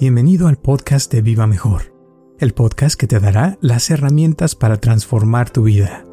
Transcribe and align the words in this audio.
Bienvenido 0.00 0.46
al 0.46 0.58
podcast 0.58 1.12
de 1.12 1.22
Viva 1.22 1.48
Mejor, 1.48 1.92
el 2.38 2.54
podcast 2.54 2.94
que 2.94 3.08
te 3.08 3.18
dará 3.18 3.58
las 3.60 3.90
herramientas 3.90 4.54
para 4.54 4.76
transformar 4.76 5.50
tu 5.50 5.64
vida. 5.64 6.04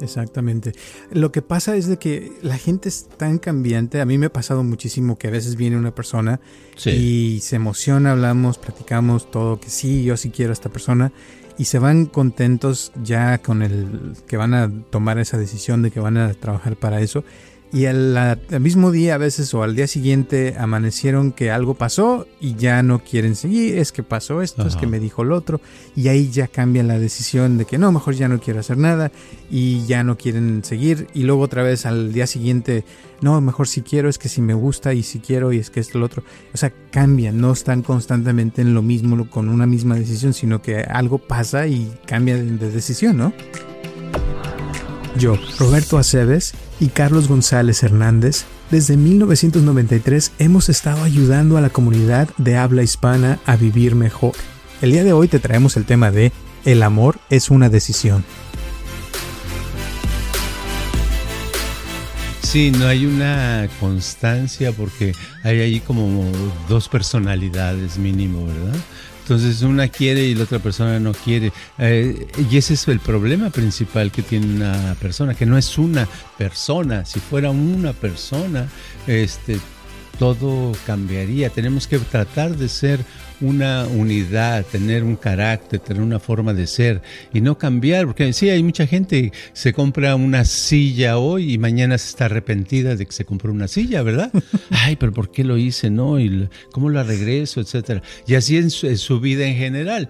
Exactamente. 0.00 0.70
Lo 1.10 1.32
que 1.32 1.42
pasa 1.42 1.74
es 1.74 1.88
de 1.88 1.98
que 1.98 2.30
la 2.42 2.56
gente 2.56 2.88
es 2.88 3.08
tan 3.08 3.38
cambiante. 3.38 4.00
A 4.00 4.06
mí 4.06 4.18
me 4.18 4.26
ha 4.26 4.32
pasado 4.32 4.62
muchísimo 4.62 5.18
que 5.18 5.26
a 5.26 5.32
veces 5.32 5.56
viene 5.56 5.76
una 5.76 5.92
persona 5.92 6.40
y 6.86 7.40
se 7.42 7.56
emociona, 7.56 8.12
hablamos, 8.12 8.58
platicamos 8.58 9.32
todo, 9.32 9.58
que 9.58 9.68
sí, 9.68 10.04
yo 10.04 10.16
sí 10.16 10.30
quiero 10.30 10.50
a 10.50 10.54
esta 10.54 10.68
persona 10.68 11.12
y 11.58 11.64
se 11.64 11.80
van 11.80 12.06
contentos 12.06 12.92
ya 13.02 13.38
con 13.38 13.62
el 13.62 14.12
que 14.28 14.36
van 14.36 14.54
a 14.54 14.70
tomar 14.90 15.18
esa 15.18 15.38
decisión 15.38 15.82
de 15.82 15.90
que 15.90 15.98
van 15.98 16.18
a 16.18 16.34
trabajar 16.34 16.76
para 16.76 17.00
eso 17.00 17.24
y 17.72 17.86
al, 17.86 18.38
mismo 18.60 18.90
día 18.90 19.14
a 19.14 19.18
veces 19.18 19.54
o 19.54 19.62
al 19.62 19.74
día 19.74 19.86
siguiente 19.86 20.56
amanecieron 20.58 21.32
que 21.32 21.50
algo 21.50 21.72
pasó 21.72 22.26
y 22.38 22.54
ya 22.54 22.82
no 22.82 23.02
quieren 23.02 23.34
seguir, 23.34 23.78
es 23.78 23.92
que 23.92 24.02
pasó 24.02 24.42
esto, 24.42 24.66
es 24.66 24.76
que 24.76 24.86
me 24.86 25.00
dijo 25.00 25.22
el 25.22 25.32
otro 25.32 25.58
y 25.96 26.08
ahí 26.08 26.30
ya 26.30 26.48
cambian 26.48 26.86
la 26.86 26.98
decisión 26.98 27.56
de 27.56 27.64
que 27.64 27.78
no, 27.78 27.90
mejor 27.90 28.14
ya 28.14 28.28
no 28.28 28.40
quiero 28.40 28.60
hacer 28.60 28.76
nada 28.76 29.10
y 29.50 29.86
ya 29.86 30.04
no 30.04 30.18
quieren 30.18 30.62
seguir 30.64 31.06
y 31.14 31.22
luego 31.22 31.42
otra 31.42 31.62
vez 31.62 31.86
al 31.86 32.12
día 32.12 32.26
siguiente, 32.26 32.84
no, 33.22 33.40
mejor 33.40 33.66
si 33.66 33.80
quiero, 33.80 34.10
es 34.10 34.18
que 34.18 34.28
si 34.28 34.42
me 34.42 34.52
gusta 34.52 34.92
y 34.92 35.02
si 35.02 35.20
quiero 35.20 35.50
y 35.50 35.58
es 35.58 35.70
que 35.70 35.80
esto 35.80 35.98
lo 35.98 36.04
otro, 36.04 36.22
o 36.52 36.56
sea, 36.58 36.74
cambian, 36.90 37.40
no 37.40 37.52
están 37.52 37.80
constantemente 37.80 38.60
en 38.60 38.74
lo 38.74 38.82
mismo 38.82 39.30
con 39.30 39.48
una 39.48 39.66
misma 39.66 39.94
decisión, 39.94 40.34
sino 40.34 40.60
que 40.60 40.80
algo 40.80 41.16
pasa 41.16 41.66
y 41.66 41.90
cambia 42.06 42.36
de 42.36 42.70
decisión, 42.70 43.16
¿no? 43.16 43.32
Yo, 45.16 45.36
Roberto 45.58 45.98
Aceves 45.98 46.54
y 46.80 46.88
Carlos 46.88 47.28
González 47.28 47.82
Hernández, 47.82 48.44
desde 48.70 48.96
1993 48.96 50.32
hemos 50.38 50.68
estado 50.70 51.04
ayudando 51.04 51.58
a 51.58 51.60
la 51.60 51.68
comunidad 51.68 52.30
de 52.38 52.56
habla 52.56 52.82
hispana 52.82 53.38
a 53.44 53.56
vivir 53.56 53.94
mejor. 53.94 54.32
El 54.80 54.92
día 54.92 55.04
de 55.04 55.12
hoy 55.12 55.28
te 55.28 55.38
traemos 55.38 55.76
el 55.76 55.84
tema 55.84 56.10
de 56.10 56.32
El 56.64 56.82
amor 56.82 57.18
es 57.28 57.50
una 57.50 57.68
decisión. 57.68 58.24
Sí, 62.42 62.70
no 62.70 62.86
hay 62.86 63.06
una 63.06 63.68
constancia 63.80 64.72
porque 64.72 65.14
hay 65.42 65.60
ahí 65.60 65.80
como 65.80 66.30
dos 66.68 66.88
personalidades 66.88 67.98
mínimo, 67.98 68.46
¿verdad? 68.46 68.78
Entonces 69.34 69.62
una 69.62 69.88
quiere 69.88 70.24
y 70.24 70.34
la 70.34 70.44
otra 70.44 70.58
persona 70.58 71.00
no 71.00 71.12
quiere. 71.14 71.52
Eh, 71.78 72.26
y 72.50 72.56
ese 72.58 72.74
es 72.74 72.86
el 72.88 73.00
problema 73.00 73.48
principal 73.48 74.10
que 74.10 74.20
tiene 74.20 74.56
una 74.56 74.94
persona, 75.00 75.34
que 75.34 75.46
no 75.46 75.56
es 75.56 75.78
una 75.78 76.06
persona. 76.36 77.06
Si 77.06 77.18
fuera 77.18 77.50
una 77.50 77.94
persona, 77.94 78.68
este, 79.06 79.58
todo 80.18 80.72
cambiaría. 80.86 81.48
Tenemos 81.48 81.86
que 81.86 81.98
tratar 81.98 82.56
de 82.58 82.68
ser 82.68 83.00
una 83.42 83.86
unidad, 83.86 84.64
tener 84.64 85.02
un 85.02 85.16
carácter, 85.16 85.80
tener 85.80 86.02
una 86.02 86.18
forma 86.18 86.54
de 86.54 86.66
ser 86.66 87.02
y 87.34 87.40
no 87.40 87.58
cambiar, 87.58 88.06
porque 88.06 88.32
sí, 88.32 88.48
hay 88.48 88.62
mucha 88.62 88.86
gente 88.86 89.32
se 89.52 89.72
compra 89.72 90.14
una 90.16 90.44
silla 90.44 91.18
hoy 91.18 91.52
y 91.52 91.58
mañana 91.58 91.98
se 91.98 92.08
está 92.08 92.26
arrepentida 92.26 92.96
de 92.96 93.04
que 93.04 93.12
se 93.12 93.24
compró 93.24 93.52
una 93.52 93.68
silla, 93.68 94.02
¿verdad? 94.02 94.30
Ay, 94.70 94.96
pero 94.96 95.12
¿por 95.12 95.30
qué 95.30 95.44
lo 95.44 95.58
hice? 95.58 95.90
No, 95.90 96.18
y 96.18 96.48
cómo 96.72 96.88
la 96.88 97.02
regreso, 97.02 97.60
etcétera. 97.60 98.02
Y 98.26 98.34
así 98.34 98.56
en 98.56 98.70
su 98.70 99.20
vida 99.20 99.46
en 99.46 99.56
general 99.56 100.08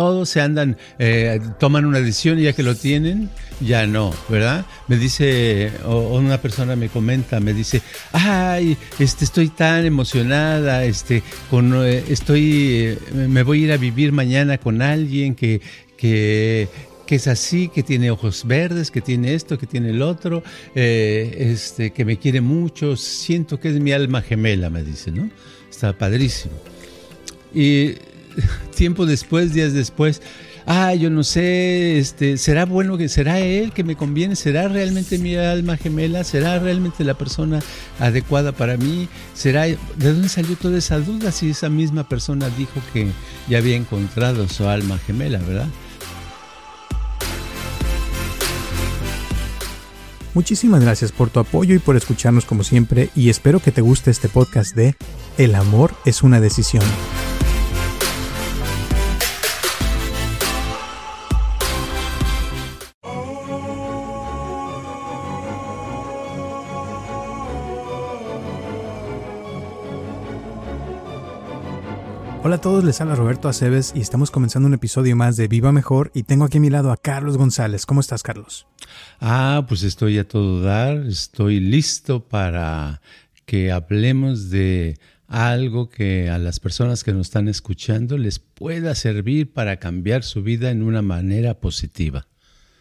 todos 0.00 0.30
se 0.30 0.40
andan, 0.40 0.78
eh, 0.98 1.38
toman 1.58 1.84
una 1.84 1.98
decisión 1.98 2.38
y 2.38 2.44
ya 2.44 2.54
que 2.54 2.62
lo 2.62 2.74
tienen, 2.74 3.28
ya 3.60 3.86
no, 3.86 4.14
¿verdad? 4.30 4.64
Me 4.88 4.96
dice, 4.96 5.70
o, 5.84 6.16
una 6.16 6.40
persona 6.40 6.74
me 6.74 6.88
comenta, 6.88 7.38
me 7.38 7.52
dice, 7.52 7.82
ay, 8.12 8.78
este, 8.98 9.26
estoy 9.26 9.48
tan 9.48 9.84
emocionada, 9.84 10.84
este, 10.86 11.22
con, 11.50 11.74
eh, 11.84 12.02
estoy, 12.08 12.96
eh, 12.96 12.98
me 13.28 13.42
voy 13.42 13.60
a 13.60 13.64
ir 13.66 13.72
a 13.72 13.76
vivir 13.76 14.10
mañana 14.12 14.56
con 14.56 14.80
alguien 14.80 15.34
que, 15.34 15.60
que, 15.98 16.70
que 17.06 17.16
es 17.16 17.28
así, 17.28 17.68
que 17.68 17.82
tiene 17.82 18.10
ojos 18.10 18.46
verdes, 18.46 18.90
que 18.90 19.02
tiene 19.02 19.34
esto, 19.34 19.58
que 19.58 19.66
tiene 19.66 19.90
el 19.90 20.00
otro, 20.00 20.42
este, 20.74 21.90
que 21.90 22.06
me 22.06 22.16
quiere 22.16 22.40
mucho, 22.40 22.96
siento 22.96 23.60
que 23.60 23.68
es 23.68 23.78
mi 23.78 23.92
alma 23.92 24.22
gemela, 24.22 24.70
me 24.70 24.82
dice, 24.82 25.10
¿no? 25.10 25.28
Está 25.68 25.92
padrísimo. 25.92 26.54
Y 27.52 27.96
tiempo 28.76 29.06
después, 29.06 29.52
días 29.52 29.72
después, 29.72 30.22
ah, 30.66 30.94
yo 30.94 31.10
no 31.10 31.24
sé, 31.24 31.98
este, 31.98 32.36
será 32.36 32.64
bueno 32.64 32.96
que 32.96 33.08
será 33.08 33.40
él 33.40 33.72
que 33.72 33.84
me 33.84 33.96
conviene, 33.96 34.36
será 34.36 34.68
realmente 34.68 35.18
mi 35.18 35.34
alma 35.36 35.76
gemela, 35.76 36.24
será 36.24 36.58
realmente 36.58 37.04
la 37.04 37.14
persona 37.14 37.60
adecuada 37.98 38.52
para 38.52 38.76
mí, 38.76 39.08
será 39.34 39.64
de 39.64 39.78
dónde 39.96 40.28
salió 40.28 40.56
toda 40.56 40.78
esa 40.78 40.98
duda 40.98 41.32
si 41.32 41.50
esa 41.50 41.68
misma 41.68 42.08
persona 42.08 42.48
dijo 42.50 42.80
que 42.92 43.08
ya 43.48 43.58
había 43.58 43.76
encontrado 43.76 44.48
su 44.48 44.68
alma 44.68 44.98
gemela, 44.98 45.38
¿verdad? 45.38 45.68
Muchísimas 50.32 50.80
gracias 50.80 51.10
por 51.10 51.28
tu 51.28 51.40
apoyo 51.40 51.74
y 51.74 51.80
por 51.80 51.96
escucharnos 51.96 52.44
como 52.44 52.62
siempre 52.62 53.10
y 53.16 53.30
espero 53.30 53.58
que 53.58 53.72
te 53.72 53.80
guste 53.80 54.12
este 54.12 54.28
podcast 54.28 54.76
de 54.76 54.94
El 55.38 55.56
amor 55.56 55.92
es 56.04 56.22
una 56.22 56.40
decisión. 56.40 56.84
Hola 72.42 72.56
a 72.56 72.60
todos, 72.62 72.82
les 72.84 72.98
habla 73.02 73.16
Roberto 73.16 73.50
Aceves 73.50 73.92
y 73.94 74.00
estamos 74.00 74.30
comenzando 74.30 74.66
un 74.66 74.72
episodio 74.72 75.14
más 75.14 75.36
de 75.36 75.46
Viva 75.46 75.72
Mejor 75.72 76.10
y 76.14 76.22
tengo 76.22 76.46
aquí 76.46 76.56
a 76.56 76.60
mi 76.62 76.70
lado 76.70 76.90
a 76.90 76.96
Carlos 76.96 77.36
González. 77.36 77.84
¿Cómo 77.84 78.00
estás, 78.00 78.22
Carlos? 78.22 78.66
Ah, 79.20 79.66
pues 79.68 79.82
estoy 79.82 80.18
a 80.18 80.26
todo 80.26 80.62
dar, 80.62 81.06
estoy 81.06 81.60
listo 81.60 82.26
para 82.26 83.02
que 83.44 83.70
hablemos 83.70 84.48
de 84.48 84.98
algo 85.28 85.90
que 85.90 86.30
a 86.30 86.38
las 86.38 86.60
personas 86.60 87.04
que 87.04 87.12
nos 87.12 87.26
están 87.26 87.46
escuchando 87.46 88.16
les 88.16 88.38
pueda 88.38 88.94
servir 88.94 89.52
para 89.52 89.76
cambiar 89.76 90.24
su 90.24 90.42
vida 90.42 90.70
en 90.70 90.82
una 90.82 91.02
manera 91.02 91.60
positiva. 91.60 92.26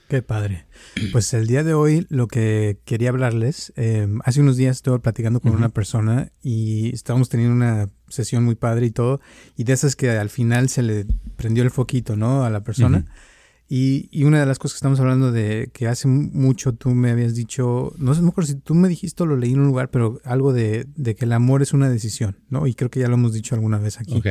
Qué 0.08 0.24
padre. 0.24 0.66
Pues 1.12 1.34
el 1.34 1.48
día 1.48 1.64
de 1.64 1.74
hoy 1.74 2.08
lo 2.09 2.28
que 2.28 2.80
quería 2.86 3.09
hablarles, 3.09 3.74
em, 3.75 4.22
hace 4.24 4.42
unos 4.42 4.56
días 4.56 4.78
estuve 4.78 5.00
platicando 5.00 5.42
con 5.42 5.52
una 5.52 5.69
persona 5.69 6.31
y 6.42 6.92
estábamos 6.96 7.30
teniendo 7.30 7.53
una 7.53 7.90
sesión 8.09 8.44
muy 8.44 8.56
padre 8.56 8.88
y 8.88 8.92
todo, 8.92 9.22
y 9.56 9.64
de 9.64 9.74
esas 9.74 9.96
que 9.96 10.09
al 10.12 10.30
final 10.30 10.70
se 10.70 10.81
le 10.81 11.06
prendió 11.36 11.64
el 11.64 11.72
foquito, 11.72 12.16
¿no? 12.16 12.44
A 12.44 12.50
la 12.50 12.64
persona. 12.64 13.06
y, 13.70 14.09
y, 14.12 14.24
una 14.24 14.40
de 14.40 14.46
las 14.46 14.59
cosas 14.59 14.75
que 14.75 14.78
estamos 14.78 15.00
hablando 15.00 15.31
de 15.31 15.70
que 15.74 15.88
hace 15.88 16.08
mucho 16.08 16.74
tú 16.74 16.90
me 16.90 17.12
habías 17.12 17.36
dicho, 17.36 17.94
no 17.98 18.14
sé 18.14 18.22
mejor 18.22 18.46
si 18.46 18.56
tú 18.56 18.74
me 18.75 18.88
dijiste 18.88 19.24
o 19.24 19.25
lo 19.25 19.38
leí 19.38 19.53
en 19.53 19.59
un 19.59 19.68
lugar, 19.68 19.90
pero 19.90 20.19
algo 20.24 20.53
de, 20.53 20.88
de, 20.96 21.16
que 21.16 21.25
el 21.25 21.34
amor 21.34 21.62
es 21.62 21.74
una 21.74 21.90
decisión, 21.90 22.38
¿no? 22.50 22.68
Y 22.68 22.74
creo 22.74 22.90
que 22.90 23.00
ya 23.00 23.08
lo 23.08 23.14
hemos 23.14 23.34
dicho 23.34 23.56
alguna 23.56 23.78
vez 23.78 24.00
aquí. 24.00 24.18
Ok. 24.18 24.28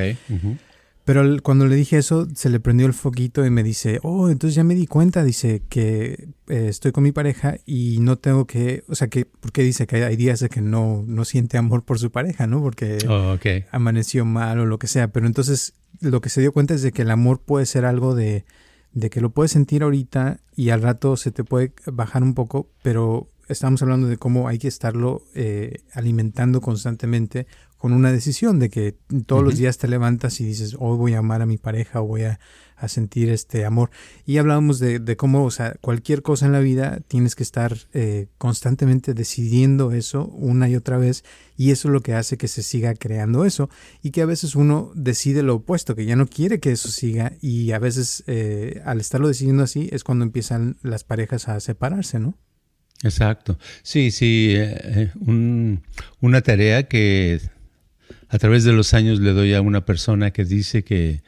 Pero 1.09 1.25
cuando 1.43 1.67
le 1.67 1.75
dije 1.75 1.97
eso, 1.97 2.29
se 2.35 2.51
le 2.51 2.61
prendió 2.61 2.87
el 2.87 2.93
foquito 2.93 3.47
y 3.47 3.49
me 3.49 3.63
dice, 3.63 3.99
oh, 4.03 4.29
entonces 4.29 4.55
ya 4.55 4.63
me 4.63 4.75
di 4.75 4.87
cuenta, 4.87 5.25
dice, 5.25 5.63
que 5.71 6.29
eh, 6.49 6.67
estoy 6.69 6.93
con 6.93 7.03
mi 7.03 7.13
pareja 7.13 7.57
y 7.65 7.97
no 8.01 8.19
tengo 8.19 8.47
que, 8.47 8.85
o 8.89 8.95
sea, 8.95 9.09
que, 9.09 9.25
porque 9.25 9.63
dice 9.63 9.87
que 9.87 10.05
hay 10.05 10.17
días 10.17 10.41
de 10.41 10.51
que 10.51 10.61
no, 10.61 11.03
no 11.07 11.25
siente 11.25 11.57
amor 11.57 11.83
por 11.83 11.99
su 11.99 12.11
pareja, 12.11 12.47
¿no? 12.47 12.61
Porque 12.61 12.99
oh, 13.09 13.39
amaneció 13.73 14.27
mal 14.27 14.61
o 14.61 14.67
lo 14.67 14.79
que 14.79 14.87
sea. 14.87 15.09
Pero 15.09 15.27
entonces 15.27 15.73
lo 16.03 16.21
que 16.21 16.29
se 16.29 16.43
dio 16.43 16.53
cuenta 16.53 16.75
es 16.75 16.83
de 16.83 16.93
que 16.93 17.01
el 17.01 17.11
amor 17.11 17.41
puede 17.41 17.65
ser 17.65 17.87
algo 17.87 18.15
de, 18.15 18.45
de 18.93 19.09
que 19.09 19.23
lo 19.23 19.31
puedes 19.31 19.53
sentir 19.53 19.85
ahorita 19.85 20.41
y 20.57 20.69
al 20.69 20.83
rato 20.83 21.17
se 21.17 21.31
te 21.31 21.43
puede 21.43 21.73
bajar 21.87 22.23
un 22.23 22.35
poco, 22.35 22.69
pero 22.83 23.31
estamos 23.49 23.81
hablando 23.81 24.09
de 24.09 24.19
cómo 24.19 24.47
hay 24.47 24.59
que 24.59 24.69
estarlo 24.69 25.23
eh, 25.35 25.81
alimentando 25.95 26.61
constantemente 26.61 27.47
con 27.79 27.93
una 27.93 28.13
decisión 28.13 28.59
de 28.59 28.71
que 28.71 28.97
todos 29.27 29.43
los 29.43 29.57
días 29.57 29.79
te 29.79 29.89
levantas 29.89 30.41
y 30.41 30.45
dices, 30.45 30.77
hoy 30.79 30.97
voy 30.99 31.15
a 31.15 31.19
amar 31.19 31.43
a 31.43 31.47
mi 31.47 31.59
pareja 31.59 32.01
o 32.03 32.07
voy 32.07 32.25
a, 32.25 32.39
sentir 32.87 33.29
este 33.31 33.65
amor. 33.65 33.91
Y 34.25 34.39
hablábamos 34.39 34.79
de, 34.79 35.01
de, 35.01 35.17
cómo, 35.17 35.45
o 35.45 35.51
sea, 35.51 35.75
cualquier 35.81 36.23
cosa 36.23 36.47
en 36.47 36.53
la 36.53 36.61
vida 36.61 37.01
tienes 37.09 37.35
que 37.35 37.43
estar 37.43 37.77
eh, 37.93 38.29
constantemente 38.39 39.15
decidiendo 39.15 39.91
eso 39.91 40.27
una 40.27 40.69
y 40.69 40.77
otra 40.77 40.97
vez 40.97 41.25
y 41.57 41.73
eso 41.73 41.89
es 41.89 41.93
lo 41.93 42.03
que 42.03 42.15
hace 42.15 42.37
que 42.37 42.47
se 42.47 42.63
siga 42.63 42.95
creando 42.95 43.45
eso 43.45 43.69
y 44.01 44.13
que 44.13 44.23
a 44.23 44.27
veces 44.27 44.55
uno 44.55 44.93
decide 44.95 45.43
lo 45.43 45.57
opuesto, 45.57 45.97
que 45.97 46.05
ya 46.05 46.15
no 46.15 46.29
quiere 46.29 46.61
que 46.61 46.71
eso 46.71 46.89
siga 46.89 47.33
y 47.41 47.73
a 47.73 47.81
veces 47.81 48.23
eh, 48.29 48.81
al 48.85 49.01
estarlo 49.01 49.27
decidiendo 49.27 49.65
así 49.65 49.89
es 49.91 50.05
cuando 50.05 50.25
empiezan 50.25 50.77
las 50.83 51.03
parejas 51.03 51.49
a 51.49 51.59
separarse, 51.59 52.21
¿no? 52.21 52.39
Exacto. 53.03 53.59
Sí, 53.83 54.13
sí, 54.13 54.55
eh, 54.57 55.11
una 56.21 56.43
tarea 56.43 56.85
que 56.85 57.41
a 58.29 58.39
través 58.39 58.65
de 58.65 58.73
los 58.73 58.95
años 58.95 59.21
le 59.21 59.33
doy 59.33 59.55
a 59.55 59.61
una 59.61 59.85
persona 59.85 60.31
que 60.31 60.45
dice 60.45 60.85
que, 60.85 61.23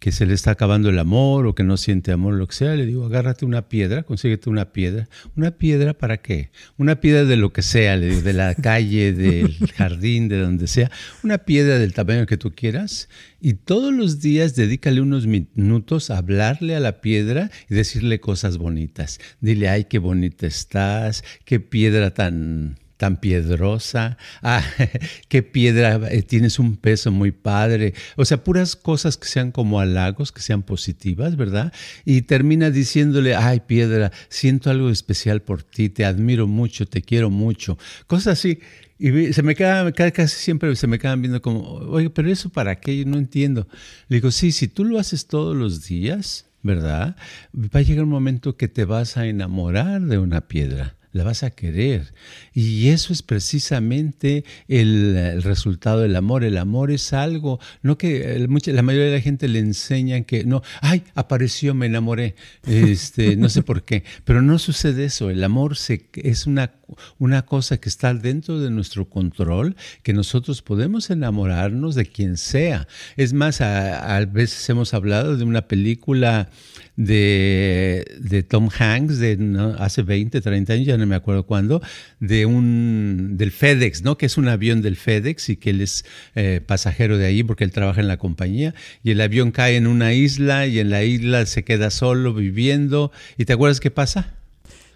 que 0.00 0.12
se 0.12 0.24
le 0.24 0.32
está 0.32 0.52
acabando 0.52 0.88
el 0.88 0.98
amor 0.98 1.46
o 1.46 1.54
que 1.54 1.62
no 1.62 1.76
siente 1.76 2.10
amor, 2.10 2.34
lo 2.34 2.48
que 2.48 2.54
sea, 2.54 2.74
le 2.74 2.86
digo, 2.86 3.04
agárrate 3.04 3.44
una 3.44 3.68
piedra, 3.68 4.02
consíguete 4.02 4.48
una 4.48 4.72
piedra. 4.72 5.08
¿Una 5.36 5.50
piedra 5.50 5.92
para 5.92 6.16
qué? 6.16 6.50
Una 6.78 7.02
piedra 7.02 7.26
de 7.26 7.36
lo 7.36 7.52
que 7.52 7.60
sea, 7.60 7.98
de 7.98 8.32
la 8.32 8.54
calle, 8.54 9.12
del 9.14 9.54
jardín, 9.76 10.28
de 10.28 10.38
donde 10.38 10.66
sea. 10.68 10.90
Una 11.22 11.38
piedra 11.38 11.78
del 11.78 11.92
tamaño 11.92 12.24
que 12.24 12.38
tú 12.38 12.52
quieras 12.52 13.10
y 13.42 13.54
todos 13.54 13.92
los 13.92 14.20
días 14.20 14.56
dedícale 14.56 15.02
unos 15.02 15.26
minutos 15.26 16.10
a 16.10 16.16
hablarle 16.16 16.74
a 16.74 16.80
la 16.80 17.02
piedra 17.02 17.50
y 17.68 17.74
decirle 17.74 18.20
cosas 18.20 18.56
bonitas. 18.56 19.20
Dile, 19.42 19.68
ay, 19.68 19.84
qué 19.84 19.98
bonita 19.98 20.46
estás, 20.46 21.22
qué 21.44 21.60
piedra 21.60 22.14
tan 22.14 22.78
tan 23.00 23.16
piedrosa, 23.16 24.18
ah, 24.42 24.62
qué 25.28 25.42
piedra, 25.42 25.98
eh, 26.10 26.20
tienes 26.20 26.58
un 26.58 26.76
peso 26.76 27.10
muy 27.10 27.32
padre, 27.32 27.94
o 28.16 28.26
sea, 28.26 28.44
puras 28.44 28.76
cosas 28.76 29.16
que 29.16 29.26
sean 29.26 29.52
como 29.52 29.80
halagos, 29.80 30.32
que 30.32 30.42
sean 30.42 30.62
positivas, 30.62 31.34
¿verdad? 31.34 31.72
Y 32.04 32.20
termina 32.22 32.70
diciéndole, 32.70 33.34
ay, 33.34 33.60
piedra, 33.60 34.12
siento 34.28 34.68
algo 34.68 34.90
especial 34.90 35.40
por 35.40 35.62
ti, 35.62 35.88
te 35.88 36.04
admiro 36.04 36.46
mucho, 36.46 36.84
te 36.84 37.00
quiero 37.00 37.30
mucho, 37.30 37.78
cosas 38.06 38.38
así. 38.38 38.58
Y 38.98 39.32
se 39.32 39.42
me 39.42 39.54
queda, 39.54 39.90
casi 39.92 40.36
siempre 40.36 40.76
se 40.76 40.86
me 40.86 40.98
quedan 40.98 41.22
viendo 41.22 41.40
como, 41.40 41.62
oye, 41.62 42.10
pero 42.10 42.30
eso 42.30 42.50
para 42.50 42.80
qué, 42.80 42.98
yo 42.98 43.06
no 43.06 43.16
entiendo. 43.16 43.66
Le 44.08 44.18
digo, 44.18 44.30
sí, 44.30 44.52
si 44.52 44.68
tú 44.68 44.84
lo 44.84 44.98
haces 44.98 45.26
todos 45.26 45.56
los 45.56 45.86
días, 45.86 46.44
¿verdad? 46.62 47.16
Va 47.54 47.80
a 47.80 47.82
llegar 47.82 48.04
un 48.04 48.10
momento 48.10 48.58
que 48.58 48.68
te 48.68 48.84
vas 48.84 49.16
a 49.16 49.26
enamorar 49.26 50.02
de 50.02 50.18
una 50.18 50.42
piedra 50.42 50.99
la 51.12 51.24
vas 51.24 51.42
a 51.42 51.50
querer. 51.50 52.12
Y 52.52 52.88
eso 52.88 53.12
es 53.12 53.22
precisamente 53.22 54.44
el, 54.68 55.42
resultado 55.42 56.00
del 56.00 56.16
amor. 56.16 56.44
El 56.44 56.58
amor 56.58 56.90
es 56.90 57.12
algo, 57.12 57.60
no 57.82 57.98
que 57.98 58.46
la 58.66 58.82
mayoría 58.82 59.08
de 59.08 59.16
la 59.16 59.22
gente 59.22 59.48
le 59.48 59.58
enseñan 59.58 60.24
que 60.24 60.44
no, 60.44 60.62
ay, 60.80 61.02
apareció, 61.14 61.74
me 61.74 61.86
enamoré, 61.86 62.34
este, 62.66 63.36
no 63.36 63.48
sé 63.48 63.62
por 63.62 63.82
qué, 63.82 64.04
pero 64.24 64.42
no 64.42 64.58
sucede 64.58 65.04
eso. 65.04 65.30
El 65.30 65.42
amor 65.42 65.76
se, 65.76 66.08
es 66.14 66.46
una, 66.46 66.72
una 67.18 67.42
cosa 67.42 67.78
que 67.78 67.88
está 67.88 68.14
dentro 68.14 68.60
de 68.60 68.70
nuestro 68.70 69.08
control, 69.08 69.76
que 70.02 70.12
nosotros 70.12 70.62
podemos 70.62 71.10
enamorarnos 71.10 71.94
de 71.94 72.06
quien 72.06 72.36
sea. 72.36 72.86
Es 73.16 73.32
más, 73.32 73.60
a, 73.60 74.24
veces 74.26 74.68
hemos 74.68 74.94
hablado 74.94 75.36
de 75.36 75.44
una 75.44 75.62
película 75.62 76.50
de, 76.96 78.44
Tom 78.48 78.68
Hanks 78.76 79.18
de 79.18 79.74
hace 79.78 80.02
20, 80.02 80.40
30 80.40 80.72
años, 80.72 80.86
ya 80.86 80.96
no 81.00 81.06
me 81.06 81.16
acuerdo 81.16 81.44
cuándo, 81.44 81.82
de 82.20 82.46
un 82.46 83.36
del 83.36 83.50
FedEx, 83.50 84.02
¿no? 84.02 84.16
Que 84.16 84.26
es 84.26 84.36
un 84.36 84.48
avión 84.48 84.82
del 84.82 84.96
FedEx 84.96 85.48
y 85.48 85.56
que 85.56 85.70
él 85.70 85.80
es 85.80 86.04
eh, 86.34 86.60
pasajero 86.64 87.18
de 87.18 87.26
ahí 87.26 87.42
porque 87.42 87.64
él 87.64 87.72
trabaja 87.72 88.00
en 88.00 88.08
la 88.08 88.18
compañía 88.18 88.74
y 89.02 89.10
el 89.10 89.20
avión 89.20 89.50
cae 89.50 89.76
en 89.76 89.86
una 89.86 90.12
isla 90.12 90.66
y 90.66 90.78
en 90.78 90.90
la 90.90 91.02
isla 91.02 91.46
se 91.46 91.64
queda 91.64 91.90
solo 91.90 92.34
viviendo 92.34 93.12
y 93.36 93.44
¿te 93.44 93.52
acuerdas 93.52 93.80
qué 93.80 93.90
pasa? 93.90 94.39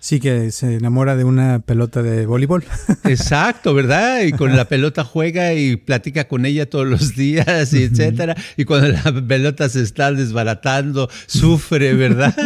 Sí, 0.04 0.20
que 0.20 0.52
se 0.52 0.74
enamora 0.74 1.16
de 1.16 1.24
una 1.24 1.60
pelota 1.60 2.02
de 2.02 2.26
voleibol. 2.26 2.62
Exacto, 3.04 3.72
¿verdad? 3.72 4.20
Y 4.24 4.32
con 4.32 4.54
la 4.54 4.66
pelota 4.68 5.02
juega 5.02 5.54
y 5.54 5.76
platica 5.76 6.28
con 6.28 6.44
ella 6.44 6.68
todos 6.68 6.86
los 6.86 7.16
días, 7.16 7.72
y 7.72 7.84
etcétera. 7.84 8.36
Y 8.58 8.66
cuando 8.66 8.88
la 8.88 9.26
pelota 9.26 9.66
se 9.70 9.80
está 9.80 10.12
desbaratando, 10.12 11.08
sufre, 11.26 11.94
¿verdad? 11.94 12.36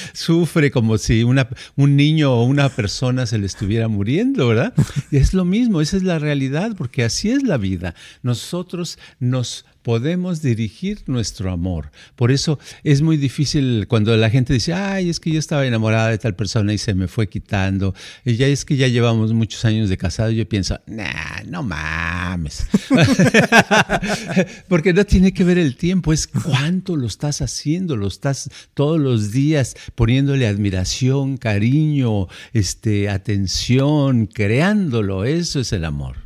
sufre 0.14 0.70
como 0.70 0.96
si 0.96 1.24
una, 1.24 1.46
un 1.76 1.94
niño 1.94 2.32
o 2.32 2.44
una 2.44 2.70
persona 2.70 3.26
se 3.26 3.36
le 3.36 3.44
estuviera 3.44 3.86
muriendo, 3.86 4.48
¿verdad? 4.48 4.72
Y 5.10 5.18
es 5.18 5.34
lo 5.34 5.44
mismo, 5.44 5.82
esa 5.82 5.98
es 5.98 6.04
la 6.04 6.18
realidad, 6.18 6.72
porque 6.74 7.04
así 7.04 7.30
es 7.30 7.42
la 7.42 7.58
vida. 7.58 7.94
Nosotros 8.22 8.98
nos 9.20 9.66
podemos 9.84 10.40
dirigir 10.40 11.02
nuestro 11.06 11.52
amor. 11.52 11.90
Por 12.16 12.32
eso 12.32 12.58
es 12.84 13.02
muy 13.02 13.18
difícil 13.18 13.86
cuando 13.86 14.16
la 14.16 14.30
gente 14.30 14.54
dice, 14.54 14.72
ay, 14.72 15.10
es 15.10 15.20
que 15.20 15.30
yo 15.30 15.38
estaba 15.38 15.66
enamorada 15.66 16.08
de 16.08 16.16
tal 16.16 16.34
persona 16.34 16.72
y 16.72 16.78
se 16.78 16.93
me 16.94 17.08
fue 17.08 17.28
quitando. 17.28 17.94
Y 18.24 18.36
ya 18.36 18.46
es 18.46 18.64
que 18.64 18.76
ya 18.76 18.88
llevamos 18.88 19.32
muchos 19.32 19.64
años 19.64 19.88
de 19.88 19.96
casado. 19.96 20.30
Yo 20.30 20.48
pienso, 20.48 20.80
nah, 20.86 21.42
no 21.46 21.62
mames. 21.62 22.66
Porque 24.68 24.92
no 24.92 25.04
tiene 25.04 25.32
que 25.32 25.44
ver 25.44 25.58
el 25.58 25.76
tiempo, 25.76 26.12
es 26.12 26.26
cuánto 26.26 26.96
lo 26.96 27.06
estás 27.06 27.42
haciendo, 27.42 27.96
lo 27.96 28.06
estás 28.06 28.50
todos 28.74 29.00
los 29.00 29.32
días 29.32 29.76
poniéndole 29.94 30.46
admiración, 30.46 31.36
cariño, 31.36 32.28
este, 32.52 33.08
atención, 33.08 34.26
creándolo. 34.26 35.24
Eso 35.24 35.60
es 35.60 35.72
el 35.72 35.84
amor. 35.84 36.23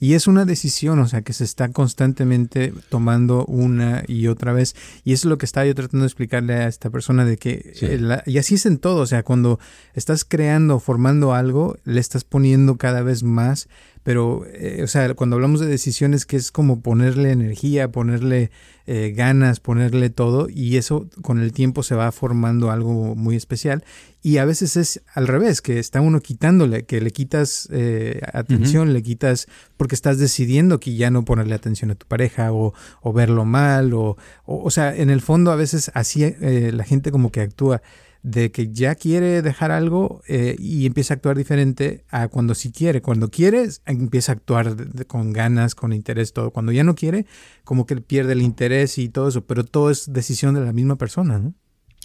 Y 0.00 0.14
es 0.14 0.26
una 0.26 0.44
decisión, 0.44 0.98
o 0.98 1.06
sea, 1.06 1.22
que 1.22 1.32
se 1.32 1.44
está 1.44 1.68
constantemente 1.70 2.72
tomando 2.88 3.44
una 3.44 4.02
y 4.06 4.28
otra 4.28 4.52
vez. 4.52 4.74
Y 5.04 5.12
eso 5.12 5.28
es 5.28 5.30
lo 5.30 5.38
que 5.38 5.46
estaba 5.46 5.66
yo 5.66 5.74
tratando 5.74 6.04
de 6.04 6.08
explicarle 6.08 6.54
a 6.54 6.68
esta 6.68 6.90
persona 6.90 7.24
de 7.24 7.36
que, 7.36 7.74
eh, 7.82 8.22
y 8.26 8.38
así 8.38 8.54
es 8.54 8.66
en 8.66 8.78
todo, 8.78 9.02
o 9.02 9.06
sea, 9.06 9.22
cuando 9.22 9.58
estás 9.94 10.24
creando, 10.24 10.80
formando 10.80 11.34
algo, 11.34 11.76
le 11.84 12.00
estás 12.00 12.24
poniendo 12.24 12.76
cada 12.76 13.02
vez 13.02 13.22
más 13.22 13.68
pero, 14.10 14.44
eh, 14.54 14.80
o 14.82 14.88
sea, 14.88 15.14
cuando 15.14 15.36
hablamos 15.36 15.60
de 15.60 15.68
decisiones, 15.68 16.26
que 16.26 16.36
es 16.36 16.50
como 16.50 16.80
ponerle 16.80 17.30
energía, 17.30 17.92
ponerle 17.92 18.50
eh, 18.88 19.12
ganas, 19.14 19.60
ponerle 19.60 20.10
todo, 20.10 20.48
y 20.50 20.78
eso 20.78 21.08
con 21.22 21.38
el 21.38 21.52
tiempo 21.52 21.84
se 21.84 21.94
va 21.94 22.10
formando 22.10 22.72
algo 22.72 23.14
muy 23.14 23.36
especial. 23.36 23.84
Y 24.20 24.38
a 24.38 24.44
veces 24.44 24.76
es 24.76 25.00
al 25.14 25.28
revés, 25.28 25.62
que 25.62 25.78
está 25.78 26.00
uno 26.00 26.18
quitándole, 26.22 26.86
que 26.86 27.00
le 27.00 27.12
quitas 27.12 27.68
eh, 27.70 28.20
atención, 28.32 28.92
le 28.94 29.00
quitas, 29.04 29.46
porque 29.76 29.94
estás 29.94 30.18
decidiendo 30.18 30.80
que 30.80 30.96
ya 30.96 31.12
no 31.12 31.24
ponerle 31.24 31.54
atención 31.54 31.92
a 31.92 31.94
tu 31.94 32.08
pareja 32.08 32.52
o, 32.52 32.74
o 33.02 33.12
verlo 33.12 33.44
mal, 33.44 33.94
o, 33.94 34.16
o, 34.44 34.64
o, 34.64 34.70
sea, 34.72 34.92
en 34.92 35.10
el 35.10 35.20
fondo 35.20 35.52
a 35.52 35.54
veces 35.56 35.92
así 35.94 36.34
la 36.40 36.82
gente 36.82 37.12
como 37.12 37.30
que 37.30 37.42
actúa 37.42 37.80
de 38.22 38.50
que 38.50 38.72
ya 38.72 38.94
quiere 38.94 39.42
dejar 39.42 39.70
algo 39.70 40.22
eh, 40.28 40.56
y 40.58 40.86
empieza 40.86 41.14
a 41.14 41.16
actuar 41.16 41.36
diferente 41.36 42.04
a 42.10 42.28
cuando 42.28 42.54
sí 42.54 42.72
quiere. 42.72 43.02
Cuando 43.02 43.30
quiere, 43.30 43.68
empieza 43.86 44.32
a 44.32 44.34
actuar 44.34 44.76
con 45.06 45.32
ganas, 45.32 45.74
con 45.74 45.92
interés, 45.92 46.32
todo. 46.32 46.50
Cuando 46.50 46.72
ya 46.72 46.84
no 46.84 46.94
quiere, 46.94 47.26
como 47.64 47.86
que 47.86 47.96
pierde 47.96 48.32
el 48.32 48.42
interés 48.42 48.98
y 48.98 49.08
todo 49.08 49.28
eso, 49.28 49.46
pero 49.46 49.64
todo 49.64 49.90
es 49.90 50.12
decisión 50.12 50.54
de 50.54 50.60
la 50.60 50.72
misma 50.72 50.96
persona, 50.96 51.38
¿no? 51.38 51.54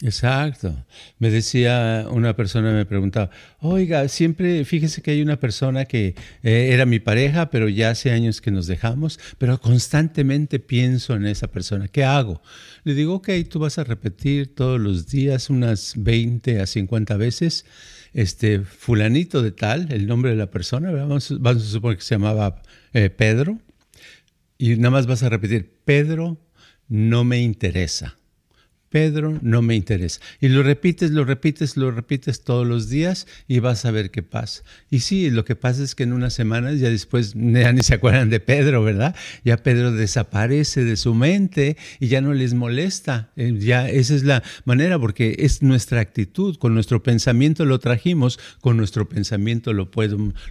Exacto. 0.01 0.75
Me 1.19 1.29
decía 1.31 2.05
una 2.11 2.35
persona, 2.35 2.73
me 2.73 2.85
preguntaba, 2.85 3.29
oiga, 3.61 4.05
siempre, 4.09 4.65
fíjese 4.65 5.01
que 5.01 5.11
hay 5.11 5.21
una 5.21 5.39
persona 5.39 5.85
que 5.85 6.15
eh, 6.43 6.69
era 6.73 6.85
mi 6.85 6.99
pareja, 6.99 7.49
pero 7.49 7.69
ya 7.69 7.91
hace 7.91 8.11
años 8.11 8.41
que 8.41 8.51
nos 8.51 8.67
dejamos, 8.67 9.19
pero 9.37 9.59
constantemente 9.61 10.59
pienso 10.59 11.15
en 11.15 11.25
esa 11.25 11.47
persona. 11.47 11.87
¿Qué 11.87 12.03
hago? 12.03 12.41
Le 12.83 12.93
digo, 12.93 13.15
ok, 13.15 13.29
tú 13.49 13.59
vas 13.59 13.77
a 13.77 13.85
repetir 13.85 14.53
todos 14.53 14.81
los 14.81 15.07
días 15.07 15.49
unas 15.49 15.93
20 15.95 16.59
a 16.59 16.65
50 16.65 17.15
veces, 17.15 17.65
este, 18.13 18.59
fulanito 18.61 19.41
de 19.41 19.51
tal, 19.53 19.91
el 19.93 20.07
nombre 20.07 20.31
de 20.31 20.37
la 20.37 20.51
persona, 20.51 20.91
vamos, 20.91 21.31
a 21.31 21.59
suponer 21.59 21.97
que 21.97 22.03
se 22.03 22.15
llamaba 22.15 22.61
eh, 22.93 23.09
Pedro, 23.09 23.59
y 24.57 24.75
nada 24.75 24.91
más 24.91 25.07
vas 25.07 25.23
a 25.23 25.29
repetir, 25.29 25.71
Pedro 25.85 26.37
no 26.89 27.23
me 27.23 27.41
interesa 27.41 28.17
Pedro 28.95 29.37
no 29.41 29.61
me 29.61 29.75
interesa. 29.75 30.21
Y 30.39 30.47
lo 30.47 30.63
repites, 30.63 31.11
lo 31.11 31.25
repites, 31.25 31.75
lo 31.75 31.91
repites 31.91 32.45
todos 32.45 32.65
los 32.65 32.87
días 32.87 33.27
y 33.45 33.59
vas 33.59 33.83
a 33.83 33.91
ver 33.91 34.09
qué 34.09 34.23
pasa. 34.23 34.63
Y 34.89 34.99
sí, 34.99 35.29
lo 35.29 35.43
que 35.43 35.57
pasa 35.57 35.83
es 35.83 35.95
que 35.95 36.03
en 36.03 36.13
unas 36.13 36.33
semanas 36.33 36.79
ya 36.79 36.89
después 36.89 37.33
ya 37.33 37.73
ni 37.73 37.83
se 37.83 37.95
acuerdan 37.95 38.29
de 38.29 38.39
Pedro, 38.39 38.85
¿verdad? 38.85 39.13
Ya 39.43 39.57
Pedro 39.57 39.91
desaparece 39.91 40.85
de 40.85 40.95
su 40.95 41.13
mente 41.13 41.75
y 41.99 42.07
ya 42.07 42.21
no 42.21 42.33
les 42.33 42.53
molesta. 42.53 43.33
Eh, 43.35 43.55
ya 43.59 43.89
esa 43.89 44.15
es 44.15 44.23
la 44.23 44.43
manera 44.63 44.97
porque 44.97 45.35
es 45.39 45.61
nuestra 45.61 45.99
actitud. 45.99 46.55
Con 46.55 46.73
nuestro 46.73 47.03
pensamiento 47.03 47.65
lo 47.65 47.79
trajimos, 47.79 48.39
con 48.61 48.77
nuestro 48.77 49.09
pensamiento 49.09 49.73
lo, 49.73 49.89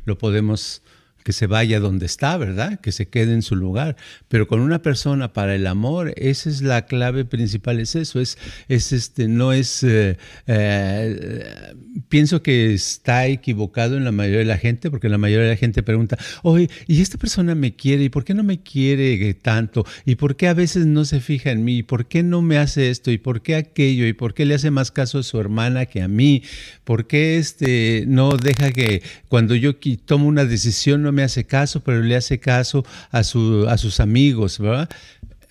lo 0.04 0.18
podemos 0.18 0.82
que 1.24 1.32
se 1.32 1.46
vaya 1.46 1.80
donde 1.80 2.04
está, 2.04 2.36
¿verdad? 2.36 2.78
Que 2.80 2.92
se 2.92 3.08
quede 3.08 3.32
en 3.32 3.40
su 3.40 3.56
lugar. 3.56 3.96
Pero 4.28 4.46
con 4.46 4.60
una 4.60 4.82
persona 4.82 5.32
para 5.32 5.54
el 5.54 5.66
amor, 5.66 6.12
esa 6.16 6.50
es 6.50 6.60
la 6.60 6.84
clave 6.84 7.24
principal, 7.24 7.80
es 7.80 7.96
eso, 7.96 8.20
es, 8.20 8.36
es 8.68 8.92
este, 8.92 9.26
no 9.26 9.54
es, 9.54 9.82
eh, 9.82 10.18
eh, 10.46 11.74
pienso 12.10 12.42
que 12.42 12.74
está 12.74 13.26
equivocado 13.26 13.96
en 13.96 14.04
la 14.04 14.12
mayoría 14.12 14.40
de 14.40 14.44
la 14.44 14.58
gente, 14.58 14.90
porque 14.90 15.08
la 15.08 15.16
mayoría 15.16 15.46
de 15.46 15.52
la 15.52 15.56
gente 15.56 15.82
pregunta, 15.82 16.18
oye, 16.42 16.68
¿y 16.86 17.00
esta 17.00 17.16
persona 17.16 17.54
me 17.54 17.74
quiere? 17.74 18.04
¿Y 18.04 18.10
por 18.10 18.24
qué 18.24 18.34
no 18.34 18.44
me 18.44 18.62
quiere 18.62 19.32
tanto? 19.32 19.86
¿Y 20.04 20.16
por 20.16 20.36
qué 20.36 20.48
a 20.48 20.54
veces 20.54 20.84
no 20.84 21.06
se 21.06 21.20
fija 21.20 21.50
en 21.52 21.64
mí? 21.64 21.78
¿Y 21.78 21.82
por 21.84 22.06
qué 22.06 22.22
no 22.22 22.42
me 22.42 22.58
hace 22.58 22.90
esto? 22.90 23.10
¿Y 23.10 23.16
por 23.16 23.40
qué 23.40 23.56
aquello? 23.56 24.06
¿Y 24.06 24.12
por 24.12 24.34
qué 24.34 24.44
le 24.44 24.54
hace 24.54 24.70
más 24.70 24.90
caso 24.90 25.20
a 25.20 25.22
su 25.22 25.40
hermana 25.40 25.86
que 25.86 26.02
a 26.02 26.08
mí? 26.08 26.42
¿Por 26.84 27.06
qué 27.06 27.38
este, 27.38 28.04
no 28.06 28.36
deja 28.36 28.72
que 28.72 29.02
cuando 29.28 29.54
yo 29.54 29.72
tomo 30.04 30.28
una 30.28 30.44
decisión 30.44 31.02
no 31.02 31.13
me 31.14 31.22
hace 31.22 31.44
caso, 31.44 31.80
pero 31.80 32.02
le 32.02 32.16
hace 32.16 32.38
caso 32.38 32.84
a, 33.10 33.24
su, 33.24 33.66
a 33.68 33.78
sus 33.78 34.00
amigos, 34.00 34.58
¿verdad? 34.58 34.90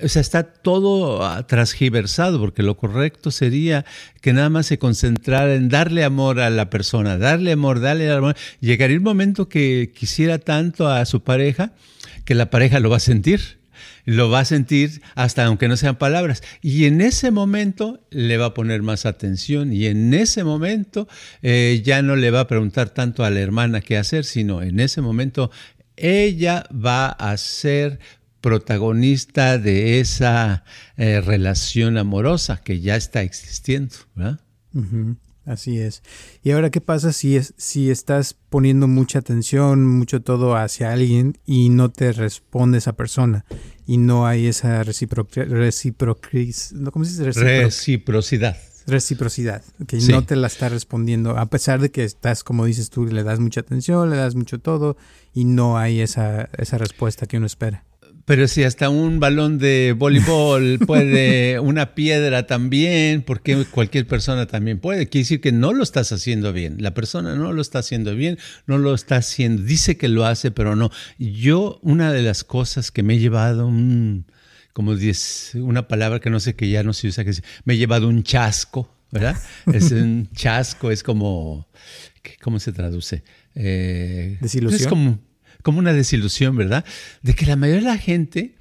O 0.04 0.08
sea, 0.08 0.22
está 0.22 0.44
todo 0.44 1.26
ah, 1.26 1.48
transgiversado, 1.48 2.40
porque 2.40 2.62
lo 2.62 2.78
correcto 2.78 3.32
sería 3.32 3.86
que 4.22 4.34
nada 4.34 4.50
más 4.50 4.66
se 4.66 4.78
concentrara 4.78 5.56
en 5.56 5.70
darle 5.70 6.04
amor 6.04 6.40
a 6.40 6.50
la 6.50 6.70
persona, 6.70 7.18
darle 7.18 7.54
amor, 7.54 7.80
darle 7.80 8.12
amor. 8.12 8.36
Llegaría 8.60 8.98
un 8.98 9.04
momento 9.04 9.48
que 9.48 9.92
quisiera 9.96 10.40
tanto 10.40 10.88
a 10.88 11.06
su 11.06 11.24
pareja 11.24 11.72
que 12.26 12.36
la 12.36 12.50
pareja 12.50 12.80
lo 12.80 12.90
va 12.90 12.98
a 12.98 13.00
sentir 13.00 13.63
lo 14.06 14.30
va 14.30 14.42
a 14.42 14.46
sentir 14.46 15.02
hasta 15.16 15.46
aunque 15.46 15.68
no 15.68 15.78
sean 15.78 15.98
palabras. 15.98 16.44
Y 16.62 16.86
en 16.86 17.02
ese 17.02 17.32
momento 17.32 18.00
le 18.10 18.38
va 18.38 18.48
a 18.48 18.54
poner 18.54 18.82
más 18.82 19.06
atención 19.06 19.74
y 19.74 19.88
en 19.88 20.14
ese 20.14 20.44
momento 20.44 21.08
eh, 21.42 21.82
ya 21.84 22.02
no 22.02 22.16
le 22.16 22.32
va 22.32 22.42
a 22.42 22.48
preguntar 22.48 22.90
tanto 22.90 23.24
a 23.24 23.30
la 23.30 23.40
hermana 23.40 23.82
qué 23.82 23.98
hacer, 23.98 24.26
sino 24.26 24.62
en 24.62 24.80
ese 24.80 25.02
momento 25.02 25.52
ella 25.96 26.66
va 26.74 27.08
a 27.08 27.36
ser 27.38 28.00
protagonista 28.42 29.58
de 29.58 30.02
esa 30.02 30.66
eh, 30.98 31.22
relación 31.22 31.98
amorosa 31.98 32.62
que 32.62 32.82
ya 32.82 32.98
está 32.98 33.22
existiendo. 33.22 33.96
Así 35.46 35.80
es. 35.80 36.04
Y 36.42 36.52
ahora, 36.52 36.70
¿qué 36.70 36.80
pasa 36.80 37.12
si, 37.12 37.36
es, 37.36 37.54
si 37.58 37.92
estás 37.92 38.34
poniendo 38.50 38.88
mucha 38.88 39.20
atención, 39.20 39.86
mucho 39.86 40.22
todo 40.22 40.56
hacia 40.56 40.94
alguien 40.94 41.38
y 41.46 41.70
no 41.70 41.92
te 41.92 42.14
responde 42.14 42.78
esa 42.78 42.94
persona? 42.94 43.46
Y 43.86 43.98
no 43.98 44.26
hay 44.26 44.48
esa 44.48 44.84
reciprocidad. 44.84 45.48
¿Cómo 46.92 47.06
se 47.06 47.12
dice? 47.12 47.42
Reciprocidad. 47.42 48.58
Reciprocidad, 48.86 49.64
que 49.88 49.98
no 49.98 50.26
te 50.26 50.36
la 50.36 50.48
está 50.48 50.68
respondiendo, 50.68 51.38
a 51.38 51.46
pesar 51.46 51.80
de 51.80 51.90
que 51.90 52.04
estás, 52.04 52.44
como 52.44 52.66
dices 52.66 52.90
tú, 52.90 53.06
le 53.06 53.24
das 53.24 53.40
mucha 53.40 53.62
atención, 53.62 54.10
le 54.10 54.18
das 54.18 54.36
mucho 54.36 54.60
todo, 54.60 54.98
y 55.34 55.46
no 55.46 55.78
hay 55.78 56.02
esa, 56.02 56.50
esa 56.58 56.78
respuesta 56.78 57.26
que 57.26 57.38
uno 57.38 57.46
espera. 57.46 57.86
Pero 58.26 58.48
si 58.48 58.64
hasta 58.64 58.90
un 58.90 59.20
balón 59.20 59.58
de 59.58 59.94
voleibol 59.98 60.80
puede, 60.88 61.60
una 61.60 61.94
piedra 61.94 62.48
también, 62.48 63.22
porque 63.22 63.66
cualquier 63.70 64.08
persona 64.08 64.46
también 64.46 64.80
puede. 64.80 65.10
Quiere 65.10 65.24
decir 65.24 65.42
que 65.42 65.52
no 65.52 65.74
lo 65.74 65.84
estás 65.84 66.12
haciendo 66.12 66.54
bien. 66.54 66.78
La 66.80 66.94
persona 66.94 67.36
no 67.36 67.52
lo 67.52 67.62
está 67.62 67.80
haciendo 67.80 68.16
bien, 68.16 68.38
no 68.66 68.78
lo 68.78 68.94
está 68.94 69.18
haciendo. 69.18 69.64
Dice 69.64 69.98
que 69.98 70.08
lo 70.08 70.26
hace, 70.26 70.52
pero 70.52 70.76
no. 70.76 70.90
Yo, 71.20 71.80
una 71.82 72.14
de 72.14 72.22
las 72.22 72.44
cosas 72.44 72.92
que 72.92 73.04
me 73.04 73.16
he 73.16 73.20
llevado, 73.20 73.68
un, 73.68 74.26
como 74.72 74.96
dice, 74.96 75.62
una 75.62 75.88
palabra 75.90 76.20
que 76.22 76.30
no 76.30 76.40
sé 76.40 76.56
que 76.56 76.70
ya 76.70 76.84
no 76.84 76.94
se 76.94 77.08
usa, 77.08 77.26
que 77.26 77.34
me 77.66 77.74
he 77.74 77.78
llevado 77.78 78.08
un 78.08 78.24
chasco, 78.24 78.90
¿verdad? 79.12 79.38
Es 79.74 79.92
un 79.92 80.30
chasco, 80.34 80.92
es 80.92 81.04
como, 81.04 81.68
¿cómo 82.42 82.60
se 82.60 82.72
traduce? 82.72 83.24
Eh, 83.54 84.38
Desilusión. 84.40 84.82
Es 84.82 84.88
como 84.88 85.33
como 85.64 85.80
una 85.80 85.94
desilusión, 85.94 86.56
¿verdad? 86.56 86.86
De 87.24 87.34
que 87.34 87.48
la 87.48 87.56
mayoría 87.56 87.82
de 87.82 87.96
la 87.96 87.98
gente 87.98 88.56